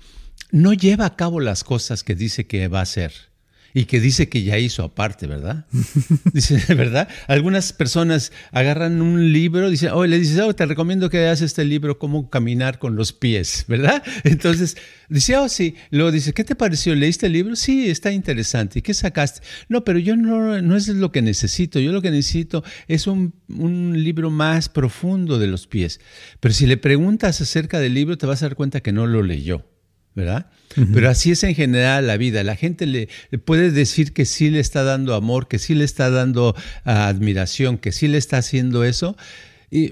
no 0.51 0.73
lleva 0.73 1.05
a 1.05 1.17
cabo 1.17 1.41
las 1.41 1.65
cosas 1.65 2.03
que 2.03 2.15
dice 2.15 2.47
que 2.47 2.69
va 2.69 2.81
a 2.81 2.83
hacer 2.83 3.32
y 3.75 3.85
que 3.85 4.01
dice 4.01 4.29
que 4.29 4.43
ya 4.43 4.59
hizo 4.59 4.83
aparte, 4.85 5.27
¿verdad? 5.27 5.67
Dice, 6.33 6.75
¿verdad? 6.75 7.09
Algunas 7.27 7.73
personas 7.73 8.33
agarran 8.51 9.01
un 9.01 9.33
libro, 9.33 9.71
dicen, 9.71 9.91
oh, 9.93 10.07
le 10.07 10.19
dices, 10.19 10.39
oh, 10.41 10.55
te 10.55 10.67
recomiendo 10.67 11.09
que 11.11 11.19
leas 11.19 11.41
este 11.41 11.65
libro, 11.65 11.99
cómo 11.99 12.29
caminar 12.31 12.79
con 12.79 12.97
los 12.97 13.13
pies, 13.13 13.65
¿verdad? 13.69 14.03
Entonces, 14.25 14.77
dice, 15.09 15.37
oh, 15.37 15.49
sí. 15.49 15.75
Luego 15.91 16.13
dice, 16.13 16.33
¿qué 16.33 16.45
te 16.45 16.55
pareció? 16.55 16.95
¿Leíste 16.95 17.27
el 17.27 17.33
libro? 17.33 17.57
Sí, 17.57 17.89
está 17.89 18.13
interesante. 18.13 18.81
¿Y 18.81 18.83
qué 18.83 18.95
sacaste? 18.95 19.41
No, 19.69 19.85
pero 19.85 19.99
yo 19.99 20.17
no, 20.17 20.61
no 20.61 20.77
es 20.77 20.89
lo 20.89 21.13
que 21.13 21.23
necesito. 21.23 21.81
Yo 21.81 21.93
lo 21.93 22.03
que 22.03 22.11
necesito 22.11 22.65
es 22.89 23.07
un, 23.07 23.35
un 23.49 24.03
libro 24.03 24.31
más 24.31 24.69
profundo 24.69 25.39
de 25.39 25.47
los 25.47 25.67
pies. 25.67 26.01
Pero 26.41 26.55
si 26.55 26.67
le 26.67 26.77
preguntas 26.77 27.41
acerca 27.41 27.81
del 27.81 27.95
libro, 27.95 28.19
te 28.19 28.27
vas 28.27 28.43
a 28.43 28.47
dar 28.47 28.57
cuenta 28.57 28.81
que 28.81 28.93
no 28.93 29.07
lo 29.07 29.23
leyó. 29.23 29.72
¿Verdad? 30.15 30.47
Pero 30.93 31.11
así 31.11 31.33
es 31.33 31.43
en 31.43 31.55
general 31.55 32.07
la 32.07 32.17
vida. 32.17 32.43
La 32.45 32.57
gente 32.57 32.87
le, 32.87 33.09
puede 33.45 33.71
decir 33.71 34.13
que 34.13 34.25
sí 34.25 34.51
le 34.51 34.61
está 34.61 34.85
dando 34.85 35.15
amor, 35.15 35.49
que 35.49 35.59
sí 35.59 35.75
le 35.75 35.85
está 35.85 36.11
dando 36.11 36.55
ah, 36.85 37.09
admiración, 37.09 37.79
que 37.79 37.93
sí 37.93 38.09
le 38.09 38.19
está 38.19 38.39
haciendo 38.39 38.85
eso, 38.85 39.17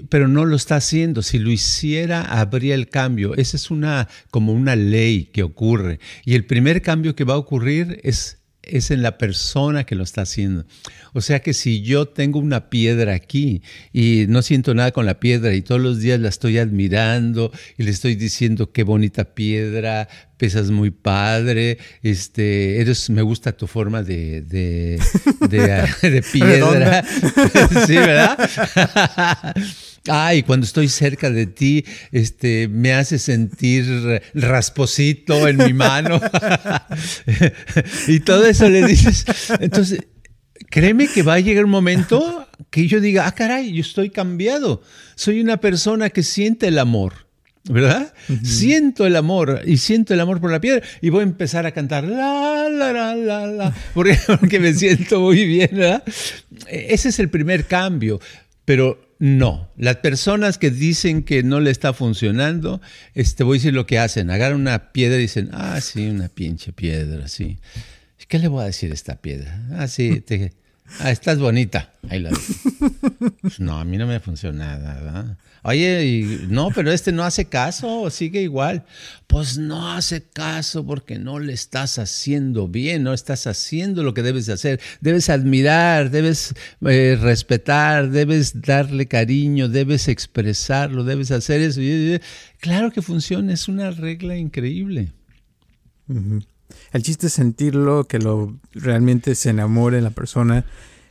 pero 0.09 0.27
no 0.27 0.45
lo 0.45 0.55
está 0.55 0.75
haciendo. 0.75 1.21
Si 1.21 1.39
lo 1.39 1.51
hiciera, 1.51 2.21
habría 2.21 2.75
el 2.75 2.89
cambio. 2.89 3.35
Esa 3.35 3.57
es 3.57 3.71
una 3.71 4.07
como 4.29 4.53
una 4.53 4.75
ley 4.75 5.25
que 5.25 5.43
ocurre. 5.43 5.99
Y 6.25 6.35
el 6.35 6.45
primer 6.45 6.81
cambio 6.81 7.15
que 7.15 7.23
va 7.23 7.35
a 7.35 7.37
ocurrir 7.37 7.99
es 8.03 8.40
es 8.63 8.91
en 8.91 9.01
la 9.01 9.17
persona 9.17 9.85
que 9.85 9.95
lo 9.95 10.03
está 10.03 10.21
haciendo. 10.21 10.65
O 11.13 11.21
sea 11.21 11.41
que 11.41 11.53
si 11.53 11.81
yo 11.81 12.07
tengo 12.07 12.39
una 12.39 12.69
piedra 12.69 13.13
aquí 13.13 13.61
y 13.91 14.25
no 14.29 14.41
siento 14.41 14.73
nada 14.73 14.91
con 14.91 15.05
la 15.05 15.19
piedra 15.19 15.53
y 15.53 15.61
todos 15.61 15.81
los 15.81 15.99
días 15.99 16.19
la 16.19 16.29
estoy 16.29 16.57
admirando 16.57 17.51
y 17.77 17.83
le 17.83 17.91
estoy 17.91 18.15
diciendo 18.15 18.71
qué 18.71 18.83
bonita 18.83 19.25
piedra, 19.25 20.07
pesas 20.37 20.71
muy 20.71 20.91
padre, 20.91 21.77
este, 22.01 22.81
eres, 22.81 23.09
me 23.09 23.21
gusta 23.21 23.51
tu 23.51 23.67
forma 23.67 24.03
de, 24.03 24.41
de, 24.41 24.99
de 25.49 26.23
piedra. 26.31 27.03
sí, 27.85 27.95
¿verdad? 27.95 28.37
Ay, 30.07 30.41
cuando 30.43 30.65
estoy 30.65 30.87
cerca 30.87 31.29
de 31.29 31.45
ti, 31.45 31.85
este, 32.11 32.67
me 32.67 32.93
hace 32.93 33.19
sentir 33.19 33.85
rasposito 34.33 35.47
en 35.47 35.57
mi 35.57 35.73
mano. 35.73 36.19
y 38.07 38.19
todo 38.21 38.45
eso 38.47 38.67
le 38.67 38.85
dices. 38.87 39.25
Entonces, 39.59 39.99
créeme 40.69 41.07
que 41.07 41.21
va 41.21 41.35
a 41.35 41.39
llegar 41.39 41.65
un 41.65 41.71
momento 41.71 42.47
que 42.71 42.87
yo 42.87 42.99
diga, 42.99 43.27
ah, 43.27 43.35
caray, 43.35 43.73
yo 43.73 43.81
estoy 43.81 44.09
cambiado. 44.09 44.81
Soy 45.15 45.39
una 45.39 45.57
persona 45.57 46.09
que 46.09 46.23
siente 46.23 46.67
el 46.67 46.79
amor. 46.79 47.29
¿verdad? 47.69 48.11
Siento 48.43 49.05
el 49.05 49.15
amor 49.15 49.61
y 49.65 49.77
siento 49.77 50.15
el 50.15 50.19
amor 50.19 50.41
por 50.41 50.51
la 50.51 50.59
piedra 50.59 50.81
y 50.99 51.09
voy 51.09 51.19
a 51.19 51.23
empezar 51.23 51.67
a 51.67 51.71
cantar 51.71 52.05
la, 52.05 52.67
la, 52.69 52.91
la, 52.91 53.15
la, 53.15 53.45
la, 53.45 53.75
porque, 53.93 54.17
porque 54.39 54.59
me 54.59 54.73
siento 54.73 55.19
muy 55.19 55.45
bien, 55.45 55.69
¿verdad? 55.71 56.03
E-, 56.67 56.87
ese 56.89 57.09
es 57.09 57.19
el 57.19 57.29
primer 57.29 57.65
cambio, 57.65 58.19
pero 58.65 59.10
no, 59.21 59.71
las 59.77 59.97
personas 59.97 60.57
que 60.57 60.71
dicen 60.71 61.21
que 61.21 61.43
no 61.43 61.59
le 61.59 61.69
está 61.69 61.93
funcionando, 61.93 62.81
este, 63.13 63.43
voy 63.43 63.57
a 63.57 63.59
decir 63.59 63.73
lo 63.75 63.85
que 63.85 63.99
hacen. 63.99 64.31
Agarran 64.31 64.59
una 64.59 64.91
piedra 64.91 65.17
y 65.17 65.21
dicen, 65.21 65.51
ah, 65.53 65.79
sí, 65.79 66.07
una 66.07 66.27
pinche 66.27 66.73
piedra, 66.73 67.27
sí. 67.27 67.59
¿Qué 68.27 68.39
le 68.39 68.47
voy 68.47 68.63
a 68.63 68.65
decir 68.65 68.89
a 68.89 68.95
esta 68.95 69.21
piedra? 69.21 69.63
Ah, 69.73 69.87
sí, 69.87 70.21
te, 70.21 70.53
ah, 70.99 71.11
estás 71.11 71.39
bonita. 71.39 71.91
Ahí 72.09 72.19
la 72.19 72.31
pues 73.41 73.59
no, 73.59 73.79
a 73.79 73.85
mí 73.85 73.97
no 73.97 74.07
me 74.07 74.19
funciona 74.19 74.77
nada. 74.77 75.37
Oye, 75.63 76.05
y, 76.05 76.47
no, 76.49 76.69
pero 76.73 76.91
este 76.91 77.11
no 77.11 77.23
hace 77.23 77.45
caso, 77.45 78.09
sigue 78.09 78.41
igual. 78.41 78.83
Pues 79.27 79.57
no 79.57 79.91
hace 79.91 80.23
caso 80.23 80.85
porque 80.85 81.19
no 81.19 81.39
le 81.39 81.53
estás 81.53 81.99
haciendo 81.99 82.67
bien, 82.67 83.03
no 83.03 83.13
estás 83.13 83.45
haciendo 83.45 84.03
lo 84.03 84.13
que 84.13 84.23
debes 84.23 84.47
de 84.47 84.53
hacer. 84.53 84.79
Debes 85.01 85.29
admirar, 85.29 86.09
debes 86.09 86.55
eh, 86.85 87.17
respetar, 87.19 88.09
debes 88.09 88.61
darle 88.61 89.07
cariño, 89.07 89.69
debes 89.69 90.07
expresarlo, 90.07 91.03
debes 91.03 91.31
hacer 91.31 91.61
eso. 91.61 91.79
Claro 92.59 92.91
que 92.91 93.01
funciona, 93.01 93.53
es 93.53 93.67
una 93.67 93.91
regla 93.91 94.35
increíble. 94.37 95.13
El 96.91 97.03
chiste 97.03 97.27
es 97.27 97.33
sentirlo, 97.33 98.05
que 98.05 98.19
lo 98.19 98.57
realmente 98.73 99.35
se 99.35 99.49
enamore 99.49 100.01
la 100.01 100.11
persona 100.11 100.65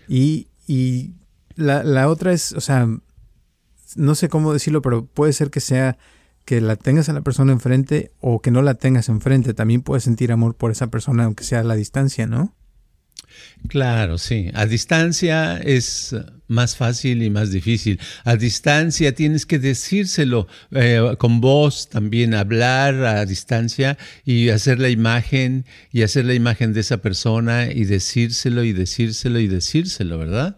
y, 0.09 0.49
y 0.67 1.15
la, 1.55 1.83
la 1.83 2.09
otra 2.09 2.33
es, 2.33 2.53
o 2.53 2.61
sea, 2.61 2.89
no 3.97 4.15
sé 4.15 4.29
cómo 4.29 4.53
decirlo, 4.53 4.83
pero 4.83 5.05
puede 5.07 5.33
ser 5.33 5.51
que 5.51 5.61
sea 5.61 5.99
que 6.45 6.61
la 6.61 6.77
tengas 6.77 7.09
a 7.09 7.13
la 7.13 7.21
persona 7.21 7.53
enfrente 7.53 8.13
o 8.21 8.41
que 8.41 8.51
no 8.51 8.63
la 8.63 8.75
tengas 8.75 9.09
enfrente. 9.09 9.55
También 9.55 9.83
puedes 9.83 10.05
sentir 10.05 10.33
amor 10.33 10.55
por 10.55 10.71
esa 10.71 10.89
persona, 10.89 11.25
aunque 11.25 11.45
sea 11.45 11.61
a 11.61 11.65
la 11.65 11.75
distancia, 11.75 12.27
¿no? 12.27 12.55
Claro, 13.69 14.19
sí. 14.19 14.51
A 14.55 14.67
distancia 14.67 15.59
es 15.59 16.15
más 16.49 16.77
fácil 16.77 17.23
y 17.23 17.31
más 17.31 17.53
difícil. 17.53 18.01
A 18.25 18.37
distancia 18.37 19.15
tienes 19.15 19.47
que 19.47 19.59
decírselo 19.59 20.49
eh, 20.73 21.15
con 21.19 21.41
voz, 21.41 21.89
también 21.89 22.35
hablar 22.35 23.05
a 23.05 23.25
distancia 23.25 23.97
y 24.25 24.49
hacer 24.49 24.81
la 24.81 24.89
imagen 24.89 25.65
y 25.93 26.03
hacer 26.03 26.25
la 26.25 26.35
imagen 26.35 26.73
de 26.73 26.81
esa 26.81 26.99
persona 26.99 27.71
y 27.71 27.85
decírselo 27.85 28.65
y 28.65 28.73
decírselo 28.73 29.39
y 29.39 29.47
decírselo, 29.47 30.19
¿verdad? 30.19 30.57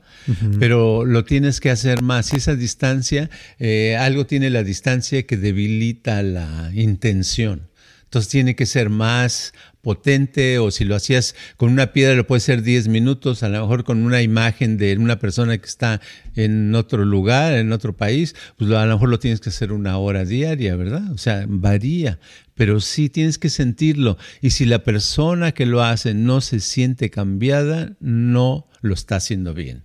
Pero 0.61 1.05
lo 1.05 1.25
tienes 1.25 1.61
que 1.61 1.71
hacer 1.71 2.01
más. 2.01 2.27
Si 2.27 2.37
esa 2.37 2.55
distancia, 2.55 3.29
eh, 3.59 3.97
algo 3.99 4.25
tiene 4.25 4.51
la 4.51 4.63
distancia 4.63 5.27
que 5.27 5.37
debilita 5.37 6.23
la 6.23 6.71
intención. 6.73 7.72
Entonces 8.13 8.31
tiene 8.31 8.55
que 8.55 8.67
ser 8.67 8.91
más 8.91 9.55
potente 9.81 10.59
o 10.59 10.71
si 10.71 10.85
lo 10.85 10.95
hacías 10.95 11.35
con 11.57 11.73
una 11.73 11.95
piedra 11.95 12.15
lo 12.15 12.27
puede 12.27 12.41
ser 12.41 12.61
10 12.61 12.89
minutos, 12.89 13.43
a 13.43 13.49
lo 13.49 13.63
mejor 13.63 13.85
con 13.85 14.05
una 14.05 14.21
imagen 14.21 14.77
de 14.77 14.95
una 14.99 15.19
persona 15.19 15.57
que 15.57 15.65
está 15.65 15.99
en 16.37 16.75
otro 16.75 17.07
lugar, 17.07 17.55
en 17.55 17.73
otro 17.73 17.97
país, 17.97 18.35
pues 18.59 18.71
a 18.71 18.85
lo 18.85 18.93
mejor 18.93 19.09
lo 19.09 19.19
tienes 19.19 19.41
que 19.41 19.49
hacer 19.49 19.73
una 19.73 19.97
hora 19.97 20.27
diaria, 20.27 20.77
¿verdad? 20.77 21.11
O 21.11 21.17
sea, 21.17 21.47
varía, 21.49 22.19
pero 22.55 22.81
sí 22.81 23.09
tienes 23.09 23.39
que 23.39 23.49
sentirlo. 23.49 24.19
Y 24.43 24.51
si 24.51 24.67
la 24.67 24.85
persona 24.85 25.53
que 25.53 25.65
lo 25.65 25.83
hace 25.83 26.13
no 26.13 26.43
se 26.43 26.61
siente 26.61 27.09
cambiada, 27.09 27.97
no 27.99 28.69
lo 28.83 28.93
está 28.93 29.17
haciendo 29.17 29.55
bien. 29.55 29.85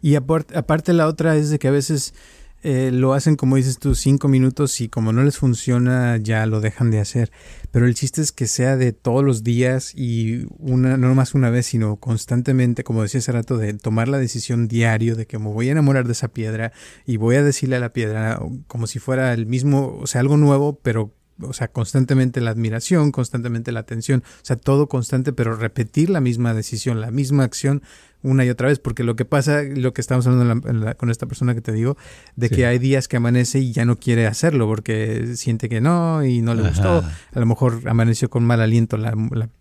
Y 0.00 0.14
aparte, 0.14 0.56
aparte 0.56 0.94
la 0.94 1.06
otra 1.06 1.36
es 1.36 1.50
de 1.50 1.58
que 1.58 1.68
a 1.68 1.72
veces 1.72 2.14
eh, 2.62 2.90
lo 2.92 3.14
hacen 3.14 3.36
como 3.36 3.56
dices 3.56 3.78
tú, 3.78 3.94
cinco 3.94 4.26
minutos 4.26 4.80
y 4.80 4.88
como 4.88 5.12
no 5.12 5.22
les 5.22 5.38
funciona 5.38 6.16
ya 6.16 6.44
lo 6.46 6.60
dejan 6.60 6.90
de 6.90 7.00
hacer. 7.00 7.30
Pero 7.70 7.86
el 7.86 7.94
chiste 7.94 8.20
es 8.20 8.32
que 8.32 8.46
sea 8.46 8.76
de 8.76 8.92
todos 8.92 9.24
los 9.24 9.44
días 9.44 9.92
y 9.94 10.46
una, 10.58 10.96
no 10.96 11.14
más 11.14 11.34
una 11.34 11.50
vez, 11.50 11.66
sino 11.66 11.96
constantemente, 11.96 12.82
como 12.84 13.02
decía 13.02 13.18
hace 13.18 13.32
rato, 13.32 13.58
de 13.58 13.74
tomar 13.74 14.08
la 14.08 14.18
decisión 14.18 14.66
diario 14.66 15.14
de 15.14 15.26
que 15.26 15.38
me 15.38 15.48
voy 15.48 15.68
a 15.68 15.72
enamorar 15.72 16.06
de 16.06 16.12
esa 16.12 16.28
piedra 16.28 16.72
y 17.06 17.16
voy 17.16 17.36
a 17.36 17.44
decirle 17.44 17.76
a 17.76 17.80
la 17.80 17.92
piedra 17.92 18.40
como 18.66 18.86
si 18.86 18.98
fuera 18.98 19.32
el 19.32 19.46
mismo, 19.46 19.96
o 20.00 20.06
sea, 20.06 20.20
algo 20.20 20.36
nuevo, 20.36 20.80
pero 20.82 21.14
o 21.42 21.52
sea, 21.52 21.68
constantemente 21.68 22.40
la 22.40 22.50
admiración, 22.50 23.12
constantemente 23.12 23.72
la 23.72 23.80
atención, 23.80 24.22
o 24.26 24.44
sea, 24.44 24.56
todo 24.56 24.88
constante, 24.88 25.32
pero 25.32 25.56
repetir 25.56 26.10
la 26.10 26.20
misma 26.20 26.54
decisión, 26.54 27.00
la 27.00 27.10
misma 27.10 27.44
acción 27.44 27.82
una 28.22 28.44
y 28.44 28.50
otra 28.50 28.68
vez, 28.68 28.80
porque 28.80 29.04
lo 29.04 29.14
que 29.14 29.24
pasa, 29.24 29.62
lo 29.62 29.92
que 29.92 30.00
estamos 30.00 30.26
hablando 30.26 30.96
con 30.96 31.10
esta 31.10 31.26
persona 31.26 31.54
que 31.54 31.60
te 31.60 31.72
digo, 31.72 31.96
de 32.34 32.50
que 32.50 32.66
hay 32.66 32.78
días 32.78 33.06
que 33.06 33.16
amanece 33.16 33.60
y 33.60 33.72
ya 33.72 33.84
no 33.84 33.96
quiere 33.96 34.26
hacerlo 34.26 34.66
porque 34.66 35.36
siente 35.36 35.68
que 35.68 35.80
no 35.80 36.24
y 36.24 36.40
no 36.40 36.54
le 36.54 36.68
gustó, 36.68 37.04
a 37.32 37.38
lo 37.38 37.46
mejor 37.46 37.82
amaneció 37.86 38.28
con 38.28 38.44
mal 38.44 38.60
aliento 38.60 38.96
la, 38.96 39.14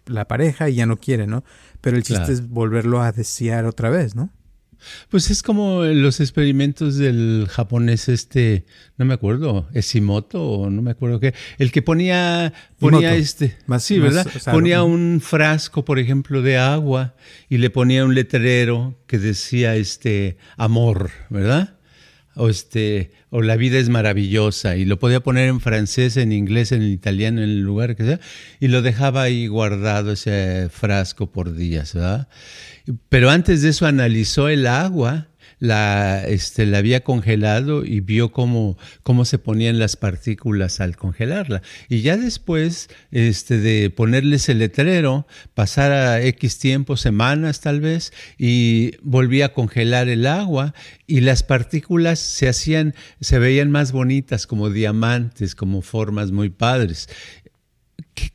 la, 0.05 0.25
pareja 0.25 0.69
y 0.69 0.75
ya 0.75 0.87
no 0.87 0.97
quiere, 0.97 1.27
¿no? 1.27 1.43
Pero 1.81 1.97
el 1.97 2.03
chiste 2.03 2.31
es 2.31 2.49
volverlo 2.49 3.01
a 3.01 3.11
desear 3.11 3.65
otra 3.65 3.91
vez, 3.91 4.15
¿no? 4.15 4.31
Pues 5.09 5.29
es 5.29 5.43
como 5.43 5.83
los 5.83 6.19
experimentos 6.19 6.97
del 6.97 7.47
japonés 7.49 8.09
este, 8.09 8.65
no 8.97 9.05
me 9.05 9.13
acuerdo, 9.13 9.67
Esimoto 9.73 10.43
o 10.43 10.69
no 10.69 10.81
me 10.81 10.91
acuerdo 10.91 11.19
qué, 11.19 11.33
el 11.57 11.71
que 11.71 11.81
ponía 11.81 12.53
ponía 12.79 13.15
este, 13.15 13.57
sí, 13.79 13.99
¿verdad? 13.99 14.27
ponía 14.51 14.83
un 14.83 15.21
frasco, 15.21 15.85
por 15.85 15.99
ejemplo, 15.99 16.41
de 16.41 16.57
agua 16.57 17.15
y 17.49 17.57
le 17.57 17.69
ponía 17.69 18.05
un 18.05 18.15
letrero 18.15 18.99
que 19.07 19.17
decía 19.17 19.75
este 19.75 20.37
amor, 20.57 21.11
¿verdad? 21.29 21.77
O 22.35 22.49
este 22.49 23.11
o 23.37 23.43
la 23.43 23.55
vida 23.55 23.77
es 23.77 23.87
maravillosa 23.89 24.77
y 24.77 24.85
lo 24.85 24.97
podía 24.97 25.19
poner 25.19 25.47
en 25.47 25.61
francés, 25.61 26.17
en 26.17 26.31
inglés, 26.31 26.71
en 26.71 26.81
italiano, 26.81 27.43
en 27.43 27.49
el 27.49 27.61
lugar 27.61 27.95
que 27.95 28.03
sea 28.03 28.19
y 28.59 28.67
lo 28.67 28.81
dejaba 28.81 29.21
ahí 29.21 29.45
guardado 29.45 30.13
ese 30.13 30.69
frasco 30.71 31.31
por 31.31 31.53
días, 31.53 31.93
¿verdad? 31.93 32.29
Pero 33.09 33.29
antes 33.29 33.61
de 33.61 33.69
eso 33.69 33.85
analizó 33.85 34.49
el 34.49 34.65
agua, 34.65 35.27
la, 35.59 36.23
este, 36.25 36.65
la 36.65 36.79
había 36.79 37.03
congelado 37.03 37.85
y 37.85 37.99
vio 37.99 38.31
cómo, 38.31 38.77
cómo 39.03 39.25
se 39.25 39.39
ponían 39.39 39.79
las 39.79 39.95
partículas 39.95 40.79
al 40.79 40.95
congelarla. 40.97 41.61
Y 41.89 42.01
ya 42.01 42.17
después 42.17 42.89
este, 43.11 43.59
de 43.59 43.89
ponerles 43.89 44.49
el 44.49 44.59
letrero, 44.59 45.27
pasar 45.53 45.91
a 45.91 46.21
X 46.21 46.59
tiempo, 46.59 46.97
semanas 46.97 47.61
tal 47.61 47.81
vez, 47.81 48.13
y 48.37 48.97
volvía 49.01 49.47
a 49.47 49.53
congelar 49.53 50.09
el 50.09 50.27
agua 50.27 50.73
y 51.05 51.21
las 51.21 51.43
partículas 51.43 52.19
se 52.19 52.49
hacían, 52.49 52.93
se 53.21 53.39
veían 53.39 53.71
más 53.71 53.91
bonitas 53.91 54.47
como 54.47 54.69
diamantes, 54.69 55.55
como 55.55 55.81
formas 55.81 56.31
muy 56.31 56.49
padres. 56.49 57.09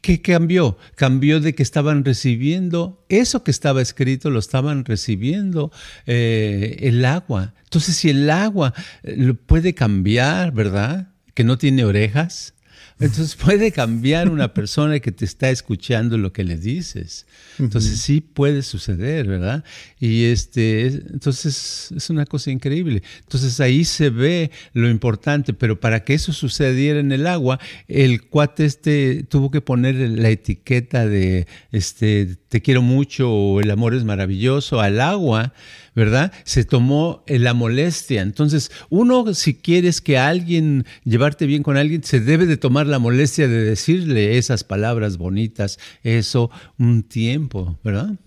¿Qué, 0.00 0.20
cambió? 0.20 0.76
Cambió 0.96 1.40
de 1.40 1.54
que 1.54 1.62
estaban 1.62 2.04
recibiendo 2.04 3.04
eso 3.08 3.44
que 3.44 3.52
estaba 3.52 3.80
escrito, 3.80 4.30
lo 4.30 4.38
estaban 4.38 4.84
recibiendo 4.84 5.70
eh, 6.06 6.78
el 6.80 7.04
agua. 7.04 7.54
Entonces, 7.64 7.96
si 7.96 8.10
el 8.10 8.28
agua 8.30 8.74
eh, 9.02 9.34
puede 9.34 9.74
cambiar, 9.74 10.52
¿verdad? 10.52 11.08
Que 11.34 11.44
no 11.44 11.58
tiene 11.58 11.84
orejas, 11.84 12.54
entonces 13.02 13.36
puede 13.36 13.72
cambiar 13.72 14.28
una 14.28 14.54
persona 14.54 15.00
que 15.00 15.12
te 15.12 15.24
está 15.24 15.50
escuchando 15.50 16.16
lo 16.18 16.32
que 16.32 16.44
le 16.44 16.56
dices. 16.56 17.26
Entonces 17.58 18.00
sí 18.00 18.20
puede 18.20 18.62
suceder, 18.62 19.26
¿verdad? 19.26 19.64
Y 20.00 20.24
este, 20.24 20.86
entonces 20.86 21.92
es 21.94 22.10
una 22.10 22.26
cosa 22.26 22.50
increíble. 22.50 23.02
Entonces 23.20 23.60
ahí 23.60 23.84
se 23.84 24.10
ve 24.10 24.50
lo 24.72 24.88
importante, 24.88 25.52
pero 25.52 25.80
para 25.80 26.04
que 26.04 26.14
eso 26.14 26.32
sucediera 26.32 27.00
en 27.00 27.12
el 27.12 27.26
agua, 27.26 27.58
el 27.88 28.22
cuate 28.22 28.64
este 28.64 29.24
tuvo 29.28 29.50
que 29.50 29.60
poner 29.60 29.96
la 29.96 30.30
etiqueta 30.30 31.06
de 31.06 31.46
este, 31.72 32.36
te 32.48 32.62
quiero 32.62 32.82
mucho 32.82 33.30
o 33.30 33.60
el 33.60 33.70
amor 33.70 33.94
es 33.94 34.04
maravilloso 34.04 34.80
al 34.80 35.00
agua 35.00 35.52
¿verdad? 35.94 36.32
Se 36.44 36.64
tomó 36.64 37.22
eh, 37.26 37.38
la 37.38 37.54
molestia. 37.54 38.22
Entonces, 38.22 38.70
uno, 38.90 39.34
si 39.34 39.54
quieres 39.54 40.00
que 40.00 40.18
alguien, 40.18 40.86
llevarte 41.04 41.46
bien 41.46 41.62
con 41.62 41.76
alguien, 41.76 42.02
se 42.02 42.20
debe 42.20 42.46
de 42.46 42.56
tomar 42.56 42.86
la 42.86 42.98
molestia 42.98 43.48
de 43.48 43.62
decirle 43.64 44.38
esas 44.38 44.64
palabras 44.64 45.18
bonitas, 45.18 45.78
eso, 46.02 46.50
un 46.78 47.02
tiempo, 47.02 47.78
¿verdad? 47.84 48.18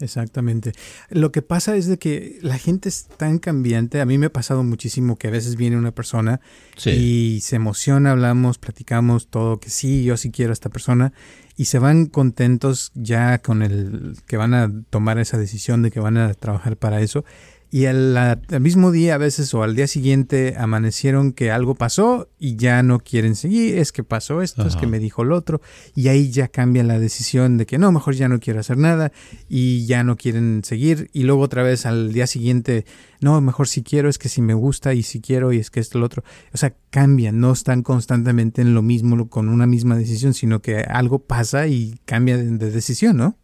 Exactamente. 0.00 0.72
Lo 1.10 1.32
que 1.32 1.42
pasa 1.42 1.76
es 1.76 1.86
de 1.86 1.98
que 1.98 2.38
la 2.42 2.58
gente 2.58 2.88
es 2.88 3.06
tan 3.06 3.38
cambiante. 3.38 4.00
A 4.00 4.06
mí 4.06 4.18
me 4.18 4.26
ha 4.26 4.32
pasado 4.32 4.62
muchísimo 4.62 5.16
que 5.16 5.28
a 5.28 5.30
veces 5.30 5.56
viene 5.56 5.76
una 5.76 5.92
persona 5.92 6.40
y 6.84 7.40
se 7.42 7.56
emociona, 7.56 8.12
hablamos, 8.12 8.58
platicamos 8.58 9.28
todo, 9.28 9.58
que 9.58 9.70
sí, 9.70 10.04
yo 10.04 10.16
sí 10.16 10.30
quiero 10.30 10.50
a 10.50 10.54
esta 10.54 10.70
persona 10.70 11.12
y 11.56 11.66
se 11.66 11.78
van 11.78 12.06
contentos 12.06 12.92
ya 12.94 13.38
con 13.38 13.62
el 13.62 14.16
que 14.26 14.36
van 14.36 14.54
a 14.54 14.70
tomar 14.90 15.18
esa 15.18 15.38
decisión 15.38 15.82
de 15.82 15.90
que 15.90 16.00
van 16.00 16.16
a 16.16 16.32
trabajar 16.34 16.76
para 16.76 17.00
eso 17.00 17.24
y 17.72 17.86
al, 17.86 18.38
mismo 18.60 18.92
día 18.92 19.14
a 19.14 19.18
veces 19.18 19.54
o 19.54 19.62
al 19.62 19.74
día 19.74 19.86
siguiente 19.86 20.56
amanecieron 20.58 21.32
que 21.32 21.50
algo 21.50 21.74
pasó 21.74 22.28
y 22.38 22.56
ya 22.56 22.82
no 22.82 22.98
quieren 22.98 23.34
seguir, 23.34 23.78
es 23.78 23.92
que 23.92 24.04
pasó 24.04 24.42
esto, 24.42 24.66
es 24.66 24.76
que 24.76 24.86
me 24.86 24.98
dijo 24.98 25.22
el 25.22 25.32
otro 25.32 25.62
y 25.94 26.08
ahí 26.08 26.30
ya 26.30 26.48
cambia 26.48 26.84
la 26.84 26.98
decisión 26.98 27.56
de 27.56 27.64
que 27.64 27.78
no, 27.78 27.90
mejor 27.90 28.14
ya 28.14 28.28
no 28.28 28.40
quiero 28.40 28.60
hacer 28.60 28.76
nada 28.76 29.10
y 29.48 29.86
ya 29.86 30.04
no 30.04 30.18
quieren 30.18 30.60
seguir 30.64 31.08
y 31.14 31.22
luego 31.22 31.40
otra 31.40 31.62
vez 31.62 31.86
al 31.86 32.12
día 32.12 32.26
siguiente, 32.26 32.84
no, 33.22 33.40
mejor 33.40 33.66
si 33.66 33.82
quiero, 33.82 34.10
es 34.10 34.18
que 34.18 34.28
si 34.28 34.42
me 34.42 34.52
gusta 34.52 34.92
y 34.92 35.02
si 35.02 35.22
quiero 35.22 35.50
y 35.50 35.56
es 35.56 35.70
que 35.70 35.80
esto 35.80 35.98
lo 35.98 36.04
otro, 36.04 36.24
o 36.52 36.58
sea, 36.58 36.74
cambian, 36.90 37.40
no 37.40 37.52
están 37.52 37.82
constantemente 37.82 38.60
en 38.60 38.74
lo 38.74 38.82
mismo 38.82 39.30
con 39.30 39.48
una 39.48 39.66
misma 39.66 39.96
decisión, 39.96 40.34
sino 40.34 40.60
que 40.60 40.80
algo 40.80 41.20
pasa 41.20 41.66
y 41.68 41.98
cambia 42.04 42.36
de 42.36 42.70
decisión, 42.70 43.16
¿no? 43.16 43.38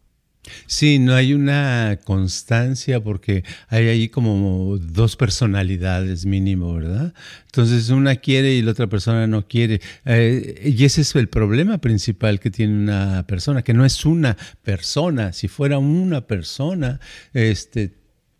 Sí, 0.66 0.98
no 0.98 1.14
hay 1.14 1.34
una 1.34 1.98
constancia 2.04 3.00
porque 3.00 3.44
hay 3.68 3.88
ahí 3.88 4.08
como 4.08 4.78
dos 4.78 5.16
personalidades 5.16 6.26
mínimo, 6.26 6.74
¿verdad? 6.74 7.14
Entonces 7.46 7.90
una 7.90 8.16
quiere 8.16 8.54
y 8.54 8.62
la 8.62 8.72
otra 8.72 8.86
persona 8.86 9.26
no 9.26 9.46
quiere. 9.46 9.80
Eh, 10.04 10.72
y 10.76 10.84
ese 10.84 11.00
es 11.00 11.14
el 11.14 11.28
problema 11.28 11.78
principal 11.78 12.40
que 12.40 12.50
tiene 12.50 12.74
una 12.74 13.26
persona, 13.26 13.62
que 13.62 13.74
no 13.74 13.84
es 13.84 14.04
una 14.04 14.36
persona. 14.62 15.32
Si 15.32 15.48
fuera 15.48 15.78
una 15.78 16.26
persona, 16.26 17.00
este, 17.32 17.94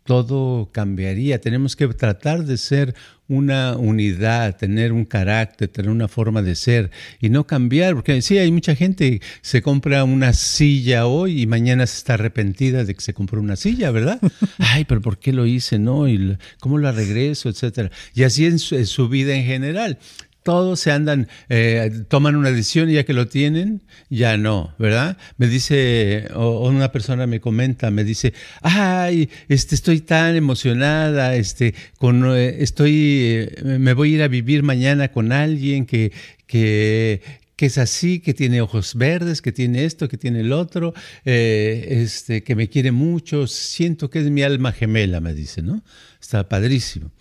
todo 0.09 0.71
cambiaría. 0.71 1.39
Tenemos 1.39 1.75
que 1.75 1.87
tratar 1.89 2.43
de 2.43 2.57
ser 2.57 2.95
una 3.27 3.77
unidad, 3.77 4.57
tener 4.57 4.91
un 4.91 5.05
carácter, 5.05 5.67
tener 5.67 5.91
una 5.91 6.07
forma 6.07 6.41
de 6.41 6.55
ser 6.55 6.89
y 7.21 7.29
no 7.29 7.45
cambiar, 7.45 7.93
porque 7.93 8.19
sí, 8.23 8.39
hay 8.39 8.51
mucha 8.51 8.73
gente 8.73 9.21
se 9.41 9.61
compra 9.61 10.03
una 10.03 10.33
silla 10.33 11.05
hoy 11.05 11.43
y 11.43 11.45
mañana 11.45 11.85
se 11.85 11.97
está 11.97 12.15
arrepentida 12.15 12.85
de 12.85 12.95
que 12.95 13.01
se 13.01 13.13
compró 13.13 13.39
una 13.39 13.55
silla, 13.55 13.91
¿verdad? 13.91 14.19
Ay, 14.57 14.83
pero 14.85 14.99
¿por 14.99 15.19
qué 15.19 15.31
lo 15.31 15.45
hice? 15.45 15.77
No, 15.77 16.09
y 16.09 16.39
cómo 16.59 16.79
la 16.79 16.91
regreso, 16.91 17.47
etcétera. 17.47 17.91
Y 18.15 18.23
así 18.23 18.47
en 18.47 18.57
su 18.57 19.09
vida 19.09 19.35
en 19.35 19.45
general 19.45 19.99
todos 20.49 20.79
se 20.79 20.91
andan, 20.91 21.27
eh, 21.47 21.91
toman 22.07 22.35
una 22.35 22.49
decisión 22.49 22.89
y 22.89 22.93
ya 22.93 23.03
que 23.03 23.13
lo 23.13 23.27
tienen, 23.27 23.83
ya 24.09 24.35
no, 24.35 24.73
¿verdad? 24.79 25.15
Me 25.37 25.45
dice, 25.45 26.25
o, 26.33 26.67
una 26.67 26.91
persona 26.91 27.27
me 27.27 27.39
comenta, 27.39 27.91
me 27.91 28.03
dice, 28.03 28.33
ay, 28.63 29.29
este, 29.47 29.75
estoy 29.75 30.01
tan 30.01 30.35
emocionada, 30.35 31.35
este, 31.35 31.75
con, 31.99 32.35
eh, 32.35 32.63
estoy, 32.63 32.95
eh, 32.95 33.61
me 33.63 33.93
voy 33.93 34.13
a 34.13 34.15
ir 34.15 34.23
a 34.23 34.27
vivir 34.27 34.63
mañana 34.63 35.11
con 35.11 35.31
alguien 35.31 35.85
que, 35.85 36.11
que, 36.47 37.21
que 37.55 37.67
es 37.67 37.77
así, 37.77 38.19
que 38.19 38.33
tiene 38.33 38.59
ojos 38.61 38.95
verdes, 38.95 39.43
que 39.43 39.51
tiene 39.51 39.85
esto, 39.85 40.09
que 40.09 40.17
tiene 40.17 40.39
el 40.39 40.51
otro, 40.51 40.95
este, 41.25 42.41
que 42.41 42.55
me 42.55 42.69
quiere 42.69 42.91
mucho, 42.91 43.45
siento 43.45 44.09
que 44.09 44.17
es 44.17 44.31
mi 44.31 44.41
alma 44.41 44.71
gemela, 44.71 45.19
me 45.19 45.35
dice, 45.35 45.61
¿no? 45.61 45.83
Está 46.19 46.49
padrísimo. 46.49 47.11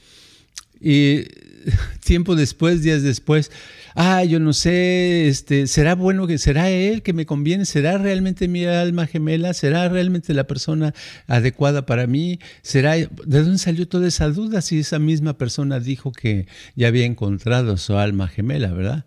Y 0.80 1.24
tiempo 2.04 2.34
después, 2.34 2.82
días 2.82 3.02
después, 3.02 3.50
ah, 3.94 4.24
yo 4.24 4.40
no 4.40 4.52
sé, 4.52 5.28
este, 5.28 5.66
¿será 5.66 5.94
bueno 5.94 6.26
que 6.26 6.38
será 6.38 6.70
él 6.70 7.02
que 7.02 7.12
me 7.12 7.26
conviene? 7.26 7.64
¿Será 7.64 7.98
realmente 7.98 8.48
mi 8.48 8.64
alma 8.64 9.06
gemela? 9.06 9.54
¿Será 9.54 9.88
realmente 9.88 10.34
la 10.34 10.46
persona 10.46 10.94
adecuada 11.26 11.86
para 11.86 12.06
mí? 12.06 12.38
¿Será 12.62 12.96
de 12.96 13.08
dónde 13.26 13.58
salió 13.58 13.88
toda 13.88 14.08
esa 14.08 14.28
duda 14.28 14.62
si 14.62 14.80
esa 14.80 14.98
misma 14.98 15.36
persona 15.38 15.80
dijo 15.80 16.12
que 16.12 16.46
ya 16.74 16.88
había 16.88 17.04
encontrado 17.04 17.76
su 17.76 17.96
alma 17.96 18.28
gemela, 18.28 18.72
verdad? 18.72 19.04